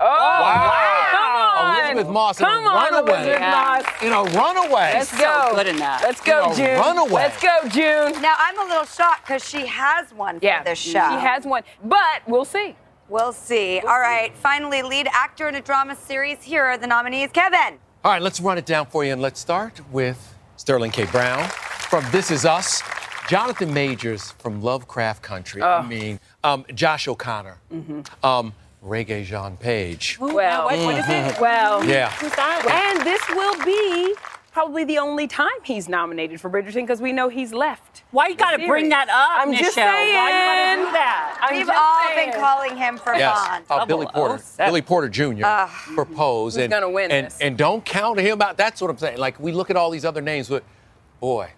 [0.00, 1.08] Oh, wow.
[1.12, 1.80] Come on.
[1.90, 3.12] Elisabeth Moss in Come a on, runaway.
[3.12, 3.84] Elisabeth Moss.
[4.02, 4.92] In a runaway.
[4.94, 5.52] Let's go.
[5.54, 6.02] good in that.
[6.02, 6.78] Let's go, You know, June.
[6.78, 7.12] runaway.
[7.12, 8.22] Let's go, June.
[8.22, 10.92] Now I'm a little shocked because she has won for Yeah, this show.
[10.92, 12.74] she has won, but we'll see.
[13.08, 13.80] We'll see.
[13.80, 14.34] All right.
[14.38, 16.42] Finally, lead actor in a drama series.
[16.42, 17.30] Here are the nominees.
[17.32, 17.78] Kevin.
[18.04, 21.04] All right, let's run it down for you, and let's start with Sterling K.
[21.04, 21.48] Brown
[21.92, 22.82] from This Is Us,
[23.28, 25.60] Jonathan Majors from Lovecraft Country.
[25.62, 27.58] I mean, um, Josh O'Connor,
[28.24, 30.16] um, Regé-Jean Page.
[30.18, 31.38] Well, what- what is it?
[31.38, 32.08] Well, Yeah.
[32.12, 32.94] Who's that?
[32.96, 34.14] and this will be
[34.52, 38.04] probably the only time he's nominated for Bridgerton because we know he's left.
[38.10, 39.58] Why you gotta the bring that up, I'm Nischelle?
[39.58, 39.86] just saying.
[39.86, 41.38] Why you gotta do that?
[41.42, 42.30] I'm We've all saying.
[42.30, 43.64] been calling him for Yes, Bond.
[43.68, 44.70] uh, Billy Porter, O seven.
[44.70, 45.44] Billy Porter Jr.
[45.94, 47.36] proposed, Who's and gonna win and, this?
[47.38, 48.56] and don't count him out.
[48.56, 49.18] That's what I'm saying.
[49.18, 50.64] Like we look at all these other names, but
[51.20, 51.50] boy,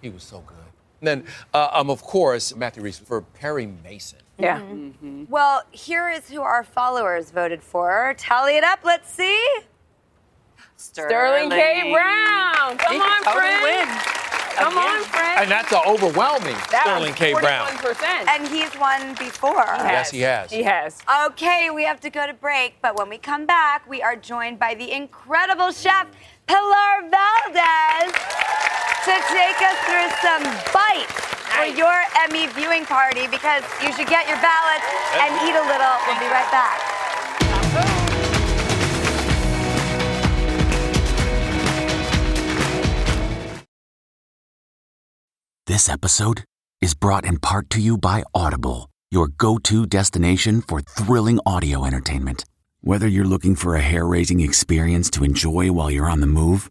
[0.00, 0.56] he was so good.
[1.00, 4.18] And then, uh, um, of course, Matthew Rhys for Perry Mason.
[4.38, 4.60] Yeah.
[4.60, 5.24] Mm-hmm.
[5.28, 8.14] Well, here is who our followers voted for.
[8.18, 8.80] Tally it up.
[8.84, 9.38] Let's see.
[10.76, 11.90] Sterling K.
[11.92, 12.76] Brown.
[12.78, 13.88] Come He on, could totally friend.
[13.88, 13.98] win.
[14.56, 14.88] Come Again.
[14.90, 15.40] on, friend.
[15.42, 17.32] And that's an overwhelming That Sterling K.
[17.34, 17.66] Brown.
[17.68, 18.28] 41%.
[18.28, 19.54] And he's won before.
[19.66, 20.50] Yes, he has.
[20.50, 20.98] He has.
[21.26, 24.58] Okay, we have to go to break, but when we come back, we are joined
[24.58, 26.08] by the incredible chef
[26.46, 28.12] Pilar Valdes
[29.04, 30.42] to take us through some
[30.74, 34.84] bites for your Emmy viewing party because you should get your ballots
[35.16, 35.96] and eat a little.
[36.06, 36.76] We'll be right back.
[45.66, 46.44] This episode
[46.82, 51.86] is brought in part to you by Audible, your go to destination for thrilling audio
[51.86, 52.44] entertainment.
[52.82, 56.70] Whether you're looking for a hair raising experience to enjoy while you're on the move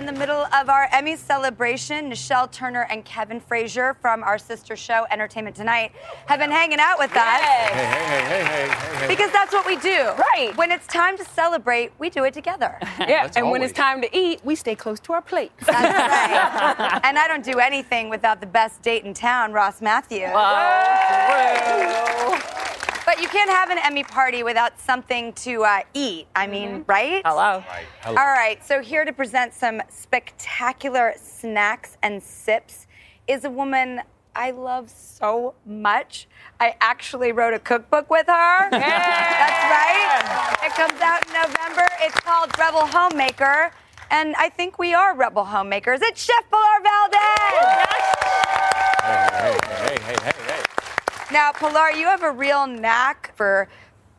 [0.00, 2.10] In the middle of our Emmy celebration.
[2.10, 5.92] Nischelle Turner and Kevin Frazier from our sister show, Entertainment Tonight,
[6.24, 7.40] have been hanging out with us.
[7.40, 9.08] Hey, hey, hey, hey, hey, hey, hey.
[9.08, 10.10] Because that's what we do.
[10.34, 10.52] Right.
[10.56, 12.78] When it's time to celebrate, we do it together.
[13.00, 15.52] Yeah, That's and when it's time to eat, we stay close to our plate.
[15.66, 17.00] That's right.
[17.04, 20.30] and I don't do anything without the best date in town, Ross Mathews.
[23.10, 26.28] But you can't have an Emmy party without something to uh, eat.
[26.36, 27.22] I mean, right?
[27.26, 27.60] Hello.
[28.02, 28.16] Hello.
[28.16, 32.86] All right, so here to present some spectacular snacks and sips
[33.26, 34.02] is a woman
[34.36, 36.28] I love so much.
[36.60, 38.68] I actually wrote a cookbook with her.
[38.70, 40.56] That's right.
[40.62, 41.88] It comes out in November.
[42.02, 43.72] It's called Rebel Homemaker.
[44.12, 45.98] And I think we are rebel homemakers.
[46.00, 47.16] It's Chef Pilar Valdes.
[49.02, 50.69] Hey, hey, hey, hey, hey.
[51.32, 53.68] Now, Pilar, you have a real knack for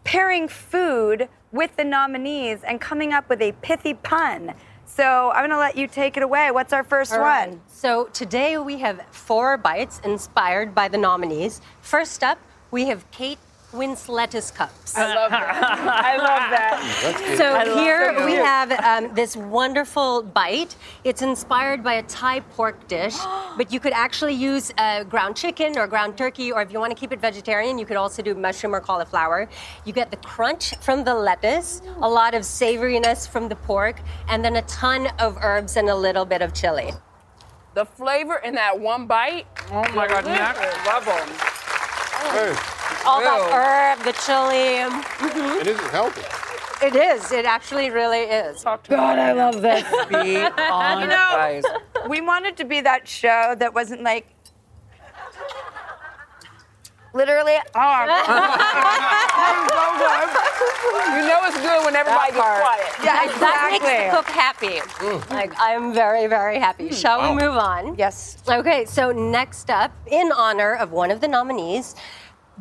[0.05, 4.53] pairing food with the nominees and coming up with a pithy pun.
[4.85, 6.51] So I'm going to let you take it away.
[6.51, 7.49] What's our first right.
[7.49, 7.61] one?
[7.67, 11.59] So today we have four bites inspired by the nominees.
[11.81, 12.39] First up,
[12.71, 13.39] we have Kate
[13.73, 14.97] Winslet's cups.
[14.97, 15.55] I love that.
[16.05, 17.37] I love that.
[17.37, 18.25] So love here that.
[18.25, 20.75] we have um, this wonderful bite.
[21.03, 23.15] It's inspired by a Thai pork dish,
[23.57, 26.91] but you could actually use uh, ground chicken or ground turkey, or if you want
[26.91, 29.47] to keep it vegetarian, you could also do mushroom or cauliflower.
[29.85, 34.43] You get the crunch from the lettuce, a lot of savoriness from the pork, and
[34.43, 36.91] then a ton of herbs and a little bit of chili.
[37.73, 39.47] The flavor in that one bite.
[39.71, 42.70] Oh my God, I love them.
[43.05, 44.79] All that herb, the chili.
[44.87, 45.59] mhm.
[45.61, 46.21] It isn't healthy.
[46.85, 47.31] It is.
[47.31, 48.63] It actually really is.
[48.63, 49.83] God, I love this.
[50.09, 51.63] Be on you know, guys.
[52.09, 54.25] we wanted to be that show that wasn't like
[57.13, 57.57] literally.
[57.75, 57.81] Oh,
[61.11, 62.87] You know it's good when everybody gets quiet.
[63.03, 63.39] Yeah, exactly.
[63.39, 64.09] That makes exactly.
[64.09, 64.81] the cook happy.
[65.35, 66.91] Like I am very, very happy.
[66.91, 67.35] Shall Wow.
[67.35, 67.95] we move on?
[67.95, 68.37] Yes.
[68.47, 71.95] Okay, so next up, in honor of one of the nominees,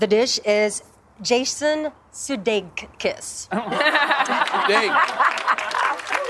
[0.01, 0.83] the dish is
[1.23, 3.49] Jason Sudeikis.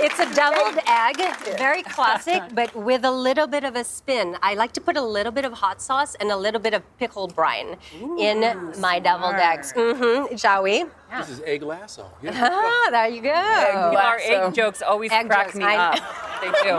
[0.02, 1.18] It's a deviled egg,
[1.58, 4.34] very classic, but with a little bit of a spin.
[4.42, 6.82] I like to put a little bit of hot sauce and a little bit of
[6.98, 7.76] pickled brine
[8.18, 8.40] in
[8.80, 9.74] my deviled eggs.
[9.76, 10.86] hmm Shall we?
[11.18, 12.10] This is egg lasso.
[12.22, 12.32] Yeah.
[12.34, 13.30] Ah, there you go.
[13.30, 16.00] Our egg jokes always Egg crack jokes, me I- up.
[16.40, 16.76] They do.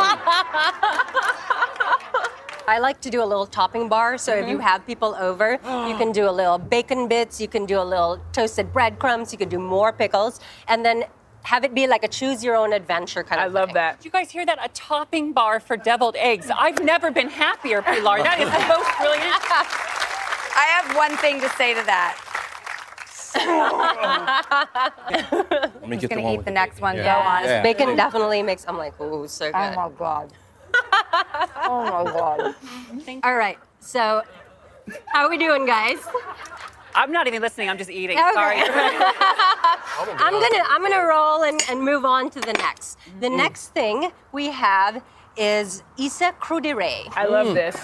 [2.67, 4.63] I like to do a little topping bar, so if you mm-hmm.
[4.63, 5.53] have people over,
[5.87, 9.37] you can do a little bacon bits, you can do a little toasted breadcrumbs, you
[9.37, 11.05] can do more pickles, and then
[11.43, 13.97] have it be like a choose your own adventure kind of I love that.
[13.97, 14.59] Did you guys hear that?
[14.63, 16.51] A topping bar for deviled eggs.
[16.55, 18.21] I've never been happier, Pilar.
[18.21, 19.41] That is the most brilliant.
[20.53, 22.17] I have one thing to say to that.
[23.41, 23.47] Let
[25.87, 26.83] me Who's get the gonna one eat the the next bacon.
[26.83, 26.97] one?
[26.97, 27.15] Yeah.
[27.15, 27.43] Go on.
[27.43, 27.63] Yeah.
[27.63, 29.55] Bacon definitely makes, I'm like, ooh, so oh good.
[29.55, 30.33] Oh my god.
[31.63, 32.55] Oh my god.
[33.23, 34.23] All right, so
[35.07, 35.99] how are we doing, guys?
[36.93, 37.69] I'm not even listening.
[37.69, 38.17] I'm just eating.
[38.19, 38.31] Okay.
[38.33, 38.57] Sorry.
[40.19, 42.97] I'm gonna I'm gonna roll and, and move on to the next.
[43.19, 43.37] The Mm.
[43.37, 45.01] next thing we have
[45.37, 47.11] is Isa Crudere.
[47.15, 47.77] I love this.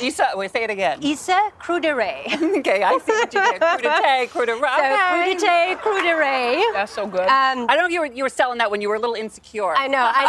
[0.00, 0.98] Isa, wait, say it again.
[1.02, 2.26] Isa Crudere.
[2.58, 3.60] okay, I see what you did.
[3.62, 4.60] Crudite, crudite.
[4.60, 6.62] So crudite, crudere.
[6.72, 7.20] That's so good.
[7.20, 9.00] Um, I don't know if you were, you were selling that when you were a
[9.00, 9.74] little insecure.
[9.76, 10.24] I know, I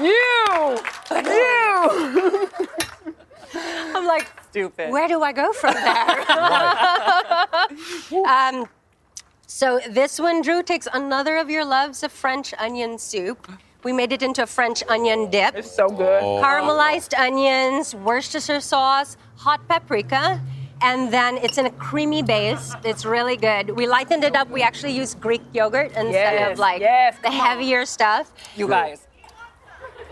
[0.00, 0.02] know.
[0.08, 0.78] you!
[1.22, 2.48] You!
[3.94, 4.90] I'm like, Stupid.
[4.90, 6.24] where do I go from there?
[8.26, 8.66] um,
[9.46, 13.46] so this one, Drew, takes another of your loves of French onion soup.
[13.84, 15.56] We made it into a French onion dip.
[15.56, 16.22] It's so good.
[16.22, 16.40] Oh.
[16.42, 20.40] Caramelized onions, Worcestershire sauce, hot paprika,
[20.82, 22.74] and then it's in a creamy base.
[22.84, 23.70] It's really good.
[23.70, 24.48] We lightened it up.
[24.50, 27.46] We actually used Greek yogurt instead Yes, of like yes, the come on.
[27.46, 28.32] heavier stuff.
[28.56, 29.06] You guys.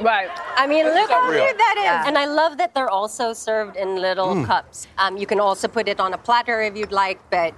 [0.00, 0.30] Right.
[0.56, 1.44] I mean, This look how unreal.
[1.44, 1.84] cute that is.
[1.84, 2.08] Yeah.
[2.08, 4.46] And I love that they're also served in little Mm.
[4.46, 4.88] cups.
[4.98, 7.52] Um, you can also put it on a platter if you'd like, but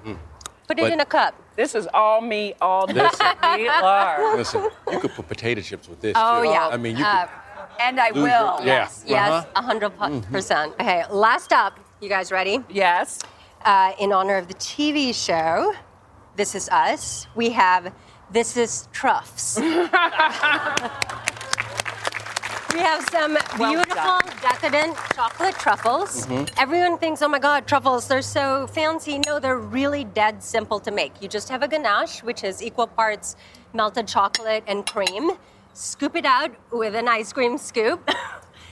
[0.67, 1.35] put it But- in a cup.
[1.57, 2.95] This is all me all day.
[2.95, 4.37] Listen, Pilar.
[4.37, 4.69] listen.
[4.91, 6.15] You could put potato chips with this.
[6.17, 6.49] Oh, too.
[6.49, 6.69] yeah.
[6.69, 7.27] I mean, you Uh,
[7.81, 8.25] And I will.
[8.59, 8.89] Your, yeah.
[9.07, 9.45] Yes, Uh-huh.
[9.57, 9.91] a hundred
[10.31, 10.73] percent.
[10.81, 12.61] Okay, last up, you guys ready?
[12.71, 13.19] Yes.
[13.65, 15.73] Uh, in honor of the TV show,
[16.37, 17.93] This Is Us, we have
[18.31, 19.59] This Is Truffs.
[22.73, 24.23] we have some Well beautiful, done.
[24.41, 26.27] decadent chocolate truffles.
[26.27, 26.49] Mhm.
[26.59, 29.21] Everyone thinks, oh my God, truffles, they're so fancy.
[29.27, 31.13] No, they're really dead simple to make.
[31.21, 33.37] You just have a ganache, which is equal parts
[33.73, 35.33] melted chocolate and cream.
[35.75, 38.09] Scoop it out with an ice cream scoop.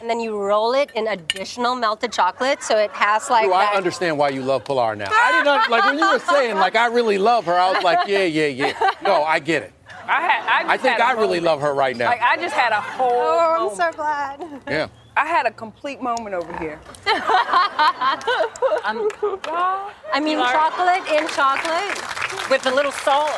[0.01, 3.75] And then you roll it in additional melted chocolate, so it has like Drew, I
[3.77, 5.11] understand why you love Pilar now.
[5.13, 7.53] I didn't like when you were saying like I really love her.
[7.53, 8.73] I was like, yeah, yeah, yeah.
[9.03, 9.75] No, I get it.
[10.11, 10.43] I had.
[10.43, 11.45] I, just I think had a I really moment.
[11.45, 12.07] love her right now.
[12.07, 13.11] Like I just had a whole.
[13.13, 13.77] Oh, I'm moment.
[13.77, 14.63] so glad.
[14.69, 14.89] Yeah.
[15.17, 16.79] I had a complete moment over here.
[20.15, 22.51] I mean, chocolate in chocolate.
[22.51, 23.31] With a little salt.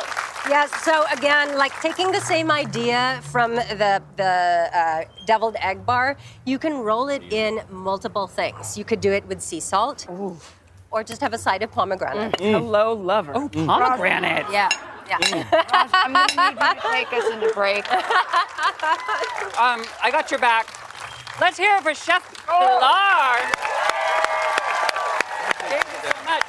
[0.47, 0.71] Yes.
[0.83, 6.59] So again, like taking the same idea from the the uh, deviled egg bar, you
[6.59, 8.77] can roll it in multiple things.
[8.77, 10.37] You could do it with sea salt, Ooh.
[10.91, 12.39] or just have a side of pomegranate.
[12.39, 13.33] Hello, lover.
[13.35, 14.45] Oh, pomegranate.
[14.51, 14.69] Yeah.
[15.07, 15.17] Yeah.
[15.93, 17.85] I'm gonna need you to take us into break.
[19.53, 20.65] Um, I got your back.
[21.39, 23.37] Let's hear it for Chef Pilar.
[25.61, 26.43] Thank you so much.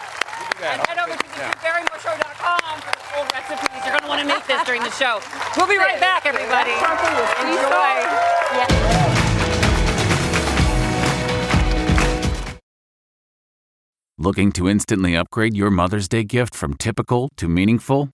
[0.65, 3.85] And head over to DrewBarrymoreshow.com for the full recipes.
[3.85, 5.21] You're going to want to make this during the show.
[5.57, 6.73] We'll be right back, everybody.
[7.45, 9.05] Enjoy.
[14.17, 18.14] Looking to instantly upgrade your Mother's Day gift from typical to meaningful?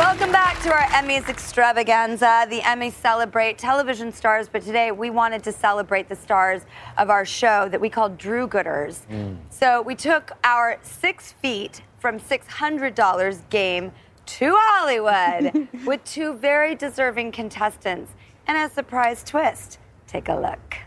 [0.00, 2.46] Welcome back to our Emmys extravaganza.
[2.48, 6.62] The Emmys celebrate television stars, but today we wanted to celebrate the stars
[6.96, 9.06] of our show that we call Drew Gooders.
[9.08, 9.36] Mm.
[9.50, 13.92] So we took our six feet from $600 game
[14.24, 18.12] to Hollywood with two very deserving contestants
[18.46, 19.78] and a surprise twist.
[20.06, 20.78] Take a look.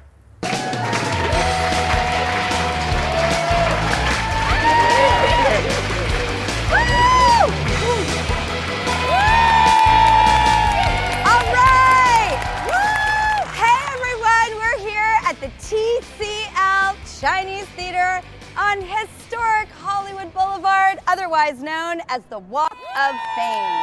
[17.24, 18.20] Chinese Theater
[18.58, 23.82] on historic Hollywood Boulevard, otherwise known as the Walk of Fame.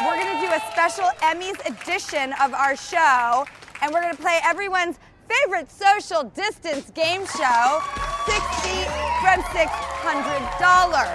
[0.00, 3.44] We're gonna do a special Emmys edition of our show,
[3.82, 4.98] and we're gonna play everyone's
[5.28, 7.82] favorite social distance game show,
[8.24, 8.88] 60
[9.20, 11.12] from $600.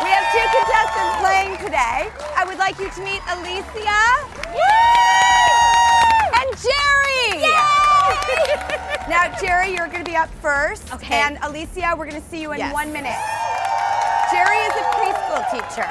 [0.00, 2.08] We have two contestants playing today.
[2.38, 4.00] I would like you to meet Alicia
[6.40, 7.45] and Jerry.
[9.08, 10.92] now, Jerry, you're going to be up first.
[10.94, 11.14] Okay.
[11.14, 12.72] And Alicia, we're going to see you in Yes.
[12.72, 13.16] one minute.
[14.30, 15.88] Jerry is a preschool teacher.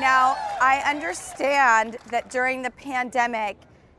[0.00, 3.56] Now, I understand that during the pandemic,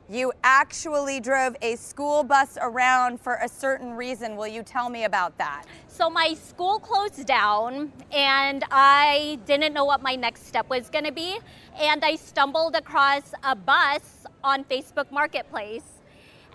[0.09, 4.35] you actually drove a school bus around for a certain reason.
[4.35, 5.63] Will you tell me about that?
[5.87, 11.05] So my school closed down and I didn't know what my next step was going
[11.05, 11.39] to be
[11.79, 15.83] and I stumbled across a bus on Facebook Marketplace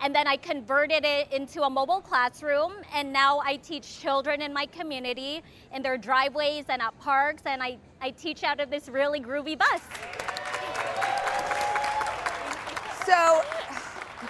[0.01, 4.53] and then I converted it into a mobile classroom and now I teach children in
[4.53, 5.41] my community
[5.73, 9.57] in their driveways and at parks and I, I teach out of this really groovy
[9.57, 9.81] bus.
[13.05, 13.41] So,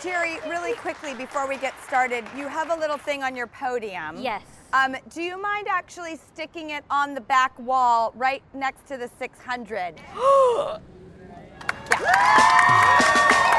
[0.02, 4.18] Jerry, really quickly before we get started, you have a little thing on your podium.
[4.18, 4.44] Yes.
[4.74, 9.10] Um, do you mind actually sticking it on the back wall right next to the
[9.18, 10.02] 600?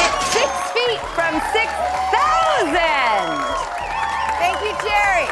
[0.00, 1.60] It's six feet from 6,000.
[4.40, 5.28] Thank you, Jerry.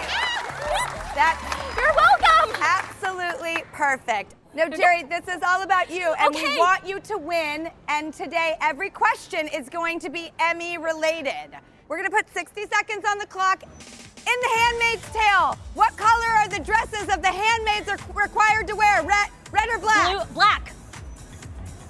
[1.14, 1.40] That's
[1.76, 2.52] You're welcome.
[2.60, 4.34] Absolutely perfect.
[4.54, 7.70] No, Jerry, this is all about you, and we want you to win.
[7.88, 11.56] And today, every question is going to be Emmy related.
[11.88, 13.62] We're going to put 60 seconds on the clock.
[13.62, 18.74] In The Handmaid's Tale, what color are the dresses of the handmaids are required to
[18.74, 19.02] wear?
[19.02, 20.26] Red, red or black?
[20.26, 20.72] Blue, black.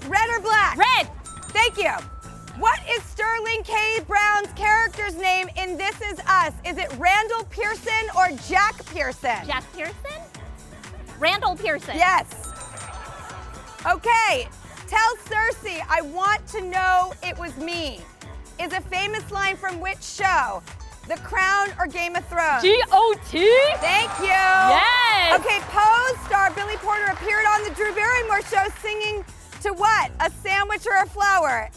[0.06, 0.76] Red or black?
[0.76, 1.08] Red.
[1.48, 1.92] Thank you.
[2.58, 4.00] What is Sterling K.
[4.08, 6.52] Brown's character's name in This Is Us?
[6.66, 9.46] Is it Randall Pearson or Jack Pearson?
[9.46, 9.94] Jack Pearson?
[11.20, 11.94] Randall Pearson.
[11.94, 12.26] Yes.
[13.86, 14.48] Okay.
[14.88, 18.00] Tell Cersei I want to know it was me.
[18.58, 20.60] Is a famous line from which show?
[21.06, 22.62] The Crown or Game of Thrones?
[22.62, 23.38] G.O.T.
[23.76, 24.26] Thank you.
[24.26, 25.38] Yes.
[25.38, 29.24] Okay, Pose star Billy Porter appeared on the Drew Barrymore show singing
[29.62, 30.10] to what?
[30.18, 31.70] A sandwich or a flower?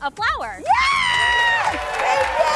[0.00, 0.62] A flower.
[0.62, 1.74] Yes!
[1.98, 2.54] Thank you!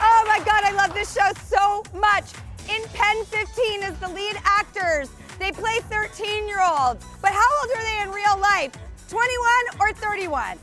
[0.00, 2.32] Oh my God, I love this show so much.
[2.70, 5.10] In PEN15 is the lead actors.
[5.38, 7.04] They play 13 year olds.
[7.20, 8.72] But how old are they in real life?
[9.08, 9.28] 21
[9.78, 10.56] or 31?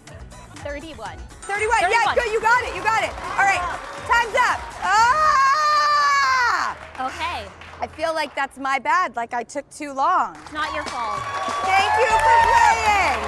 [0.66, 1.18] 31.
[1.41, 1.82] 31.
[1.82, 2.32] Yeah, good.
[2.32, 2.76] You got it.
[2.76, 3.14] You got it.
[3.38, 3.61] All right.
[4.09, 4.59] Time's up.
[4.82, 6.76] Ah!
[7.05, 7.45] Okay.
[7.80, 9.16] I feel like that's my bad.
[9.16, 10.36] Like I took too long.
[10.41, 11.22] It's not your fault.
[11.70, 13.22] Thank you for playing.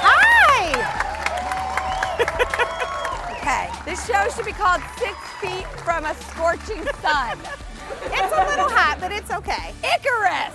[0.00, 0.99] Hi.
[3.50, 3.70] Okay.
[3.84, 7.38] This show should be called Six Feet from a Scorching Sun.
[8.02, 9.74] It's a little hot, but it's okay.
[9.82, 10.54] Icarus.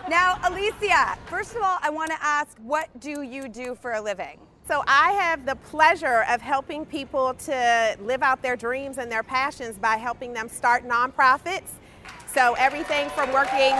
[0.10, 4.00] now, Alicia, first of all, I want to ask, what do you do for a
[4.00, 4.36] living?
[4.66, 9.22] So I have the pleasure of helping people to live out their dreams and their
[9.22, 11.70] passions by helping them start nonprofits.
[12.34, 13.76] So everything from working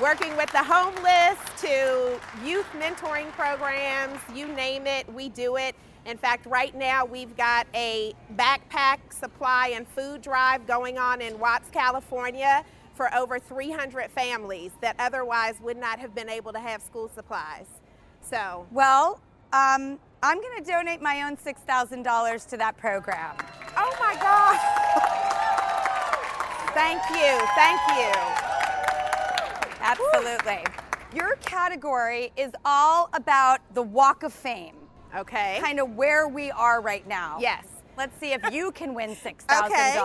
[0.00, 5.74] working with the homeless to youth mentoring programs, you name it, we do it.
[6.08, 11.38] In fact, right now we've got a backpack supply and food drive going on in
[11.38, 16.80] Watts, California for over 300 families that otherwise would not have been able to have
[16.80, 17.66] school supplies.
[18.22, 19.20] So, Well,
[19.52, 23.36] um, I'm going to donate my own $6,000 to that program.
[23.76, 24.58] oh my God.
[26.72, 27.38] Thank you.
[27.54, 28.12] Thank you.
[29.80, 30.64] Absolutely.
[31.14, 34.77] Your category is all about the Walk of Fame.
[35.16, 35.58] Okay.
[35.60, 37.38] Kind of where we are right now.
[37.40, 37.66] Yes.
[37.96, 39.44] Let's see if you can win $6,000.
[39.66, 39.98] Okay.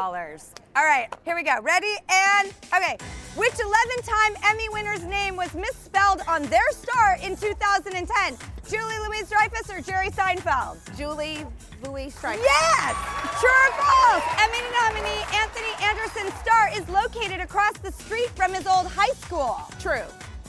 [0.75, 1.61] All right, here we go.
[1.61, 1.93] Ready?
[2.09, 2.97] And, okay.
[3.35, 3.69] Which 11
[4.01, 8.37] time Emmy winner's name was misspelled on their star in 2010?
[8.67, 10.79] Julia Louis-Dreyfus or Jerry Seinfeld?
[10.97, 11.45] Julie
[11.83, 12.41] Louise Dreyfus.
[12.43, 12.95] Yes!
[13.39, 14.23] True or false?
[14.41, 19.59] Emmy nominee Anthony Anderson's star is located across the street from his old high school.
[19.79, 20.01] True.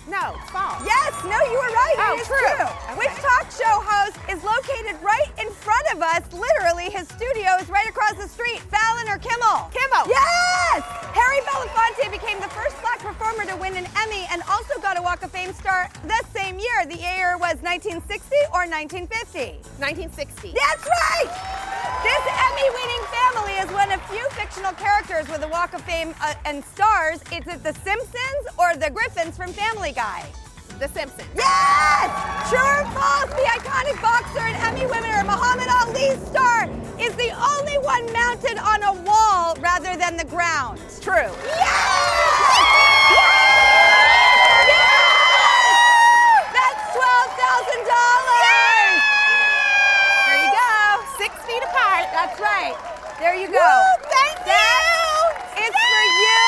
[0.07, 0.85] No, false.
[0.85, 1.97] Yes, no, you were right.
[1.97, 2.37] Oh, it is true.
[2.37, 2.69] true.
[2.69, 2.99] Okay.
[3.01, 6.21] Which talk show host is located right in front of us?
[6.29, 8.61] Literally, his studio is right across the street.
[8.69, 9.73] Fallon or Kimmel?
[9.73, 10.05] Kimmel.
[10.13, 10.85] Yes!
[11.17, 15.03] Harry Belafonte became the first black performer to win an Emmy and also got a
[15.03, 16.85] Walk of Fame star the same year.
[16.85, 18.05] The year was 1960
[18.53, 19.65] or 1950?
[19.81, 20.53] 1960.
[20.53, 21.54] That's right!
[22.05, 26.15] This Emmy winning family is one of few fictional characters with a Walk of Fame
[26.21, 27.23] uh, and stars.
[27.33, 30.23] Is it The Simpsons or The Griffins from Family Guy?
[30.79, 31.27] The Simpsons.
[31.35, 32.51] Yes!
[32.51, 33.31] True or false?
[33.31, 36.69] The iconic boxer and Emmy winner Muhammad Ali's star
[37.01, 40.79] is the only one mounted on a wall rather than the ground.
[41.01, 41.33] True.
[46.53, 49.01] That's twelve thousand dollars.
[50.27, 51.01] There you go.
[51.17, 52.11] Six feet apart.
[52.13, 52.75] That's right.
[53.55, 53.61] You.
[53.61, 56.43] Woo, thank That is for you.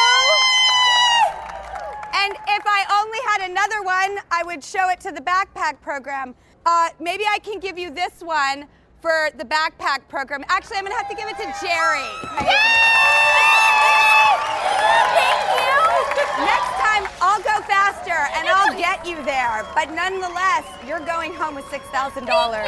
[2.19, 6.35] And if I only had another one, I would show it to the backpack program.
[6.65, 8.67] Uh, maybe I can give you this one
[9.01, 10.45] for the backpack program.
[10.49, 12.11] Actually, I'm gonna have to give it to Jerry.
[12.43, 12.51] Thank
[15.63, 15.79] you.
[16.43, 19.65] Next time, I'll go faster and I'll get you there.
[19.77, 22.67] But nonetheless, you're going home with six thousand dollars.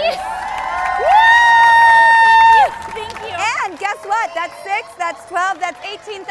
[2.92, 3.36] Thank you.
[3.64, 4.30] And guess what?
[4.34, 6.24] That's six, that's 12, that's $18,000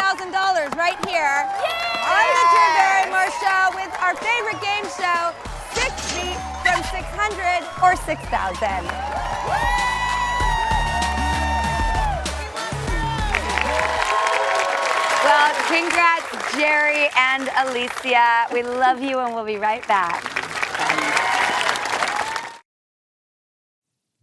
[0.75, 1.45] right here
[2.07, 5.33] on the Drew Barrymore Show with our favorite game show,
[5.73, 8.27] Six Feet from 600 or 6,000.
[15.23, 18.47] Well, congrats, Jerry and Alicia.
[18.53, 20.36] We love you and we'll be right back.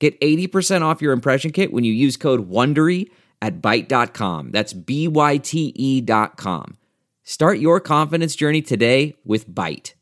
[0.00, 4.50] Get 80% off your impression kit when you use code WONDERY at Byte.com.
[4.50, 6.76] That's B-Y-T-E dot com.
[7.22, 9.94] Start your confidence journey today with Byte.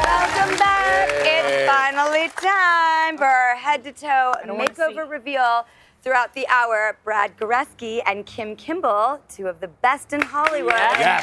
[0.00, 1.08] Welcome back.
[1.22, 5.66] It's finally time for our head to toe don't wanna makeover reveal.
[6.02, 11.22] Throughout the hour, Brad Goreski and Kim Kimble, two of the best in Hollywood, have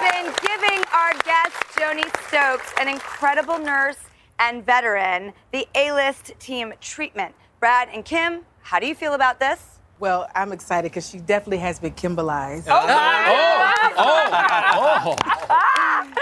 [0.00, 3.96] been giving our guest Joni Stokes, an incredible nurse
[4.38, 7.34] and veteran, the A-list team treatment.
[7.60, 9.78] Brad and Kim, how do you feel about this?
[9.98, 12.64] Well, I'm excited because she definitely has been Kimberlized.
[12.68, 13.72] Oh, Oh!
[13.98, 15.16] Oh, oh,
[15.50, 16.12] oh!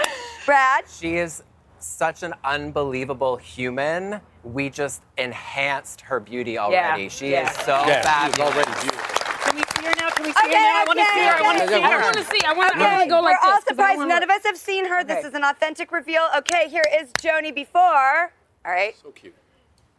[0.45, 0.83] Brad?
[0.89, 1.43] She is
[1.79, 4.19] such an unbelievable human.
[4.43, 7.03] We just enhanced her beauty already.
[7.03, 7.09] Yeah.
[7.09, 7.49] She yeah.
[7.49, 8.55] is so Yeah, she is fabulous.
[8.55, 9.15] already beautiful.
[9.39, 10.09] Can we see her now?
[10.09, 10.81] Can we see Okay, her?
[10.81, 11.33] I want to okay, see her.
[11.33, 11.73] I want to okay.
[11.75, 11.87] see her.
[11.87, 12.41] I I want to see.
[12.45, 13.65] I want to Okay, go like we're all this.
[13.65, 15.03] 'cause I surprised none of us have seen her.
[15.03, 16.27] This is an authentic reveal.
[16.37, 18.33] Okay, here is Joni before.
[18.65, 18.95] All right.
[19.01, 19.35] So cute.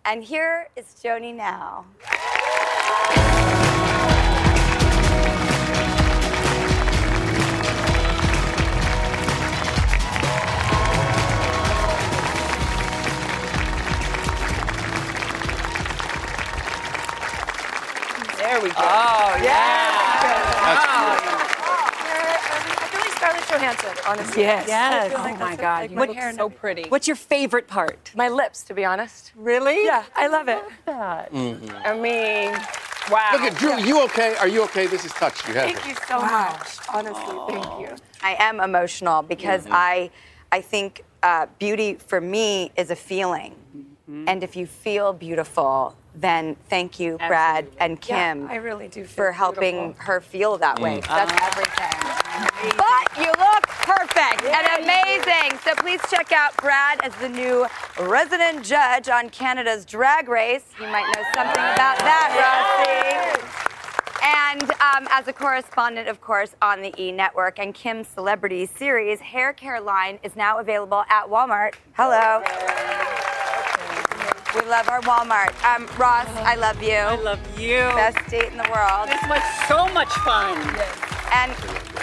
[0.04, 1.86] And here is Joni now.
[18.36, 18.74] There we go.
[18.78, 19.44] Oh, yeah.
[19.44, 19.89] I feel like
[23.16, 24.42] Scarlett Johansson, honestly.
[24.42, 24.66] Yes.
[24.68, 25.12] Yes.
[25.14, 25.80] Oh like my God.
[25.82, 26.58] Like You my look hair So everything.
[26.58, 26.88] pretty.
[26.88, 28.10] What's your favorite part?
[28.16, 29.32] My lips, to be honest.
[29.36, 29.84] Really?
[29.84, 30.62] Yeah, I love it.
[30.86, 32.52] I mean,
[33.10, 33.30] wow.
[33.32, 33.78] Look at Drew.
[33.80, 34.36] You okay?
[34.36, 34.86] Are you okay?
[34.86, 35.46] This is touched.
[35.48, 36.78] You have Thank you so much.
[36.92, 37.94] Honestly, thank you.
[38.22, 40.10] I am emotional because I,
[40.52, 43.54] I think uh, beauty for me is a feeling.
[43.76, 44.28] Mm-hmm.
[44.28, 49.04] And if you feel beautiful, then thank you, Brad and Yeah, Kim, I really do
[49.04, 50.04] feel for helping beautiful.
[50.04, 51.00] her feel that way.
[51.00, 51.06] Mm.
[51.06, 52.76] That's everything.
[52.76, 55.58] But you look perfect and amazing.
[55.64, 57.66] So please check out Brad as the new
[58.00, 60.64] resident judge on Canada's Drag Race.
[60.80, 62.28] You might know something about that,
[63.36, 63.46] Rossi.
[64.22, 69.20] And um, as a correspondent, of course, on the E Network and Kim's Celebrity Series,
[69.20, 71.74] Hair Care line is now available at Walmart.
[71.94, 72.42] Hello.
[74.54, 75.52] We love our Walmart.
[75.64, 76.94] Um, Ross, I love you.
[76.94, 77.78] I love you.
[77.94, 79.08] Best date in the world.
[79.08, 80.58] This was so much fun.
[81.32, 81.52] And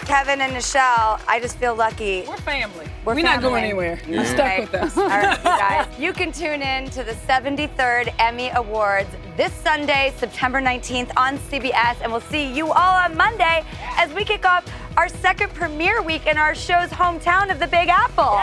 [0.06, 2.24] Kevin and Nischelle, I just feel lucky.
[2.26, 2.88] We're family.
[3.04, 4.00] We're We're not going anywhere.
[4.08, 4.62] You're stuck right.
[4.62, 4.98] with us.
[4.98, 6.00] All right, you guys.
[6.00, 11.98] You can tune in to the 73rd Emmy Awards this Sunday, September 19th on CBS,
[12.02, 13.66] and we'll see you all on Monday
[13.98, 14.64] as we kick off
[14.96, 18.24] our second premiere week in our show's hometown of the Big Apple.
[18.24, 18.38] All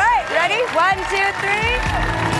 [0.00, 0.60] right, ready?
[0.74, 2.39] One, two, three.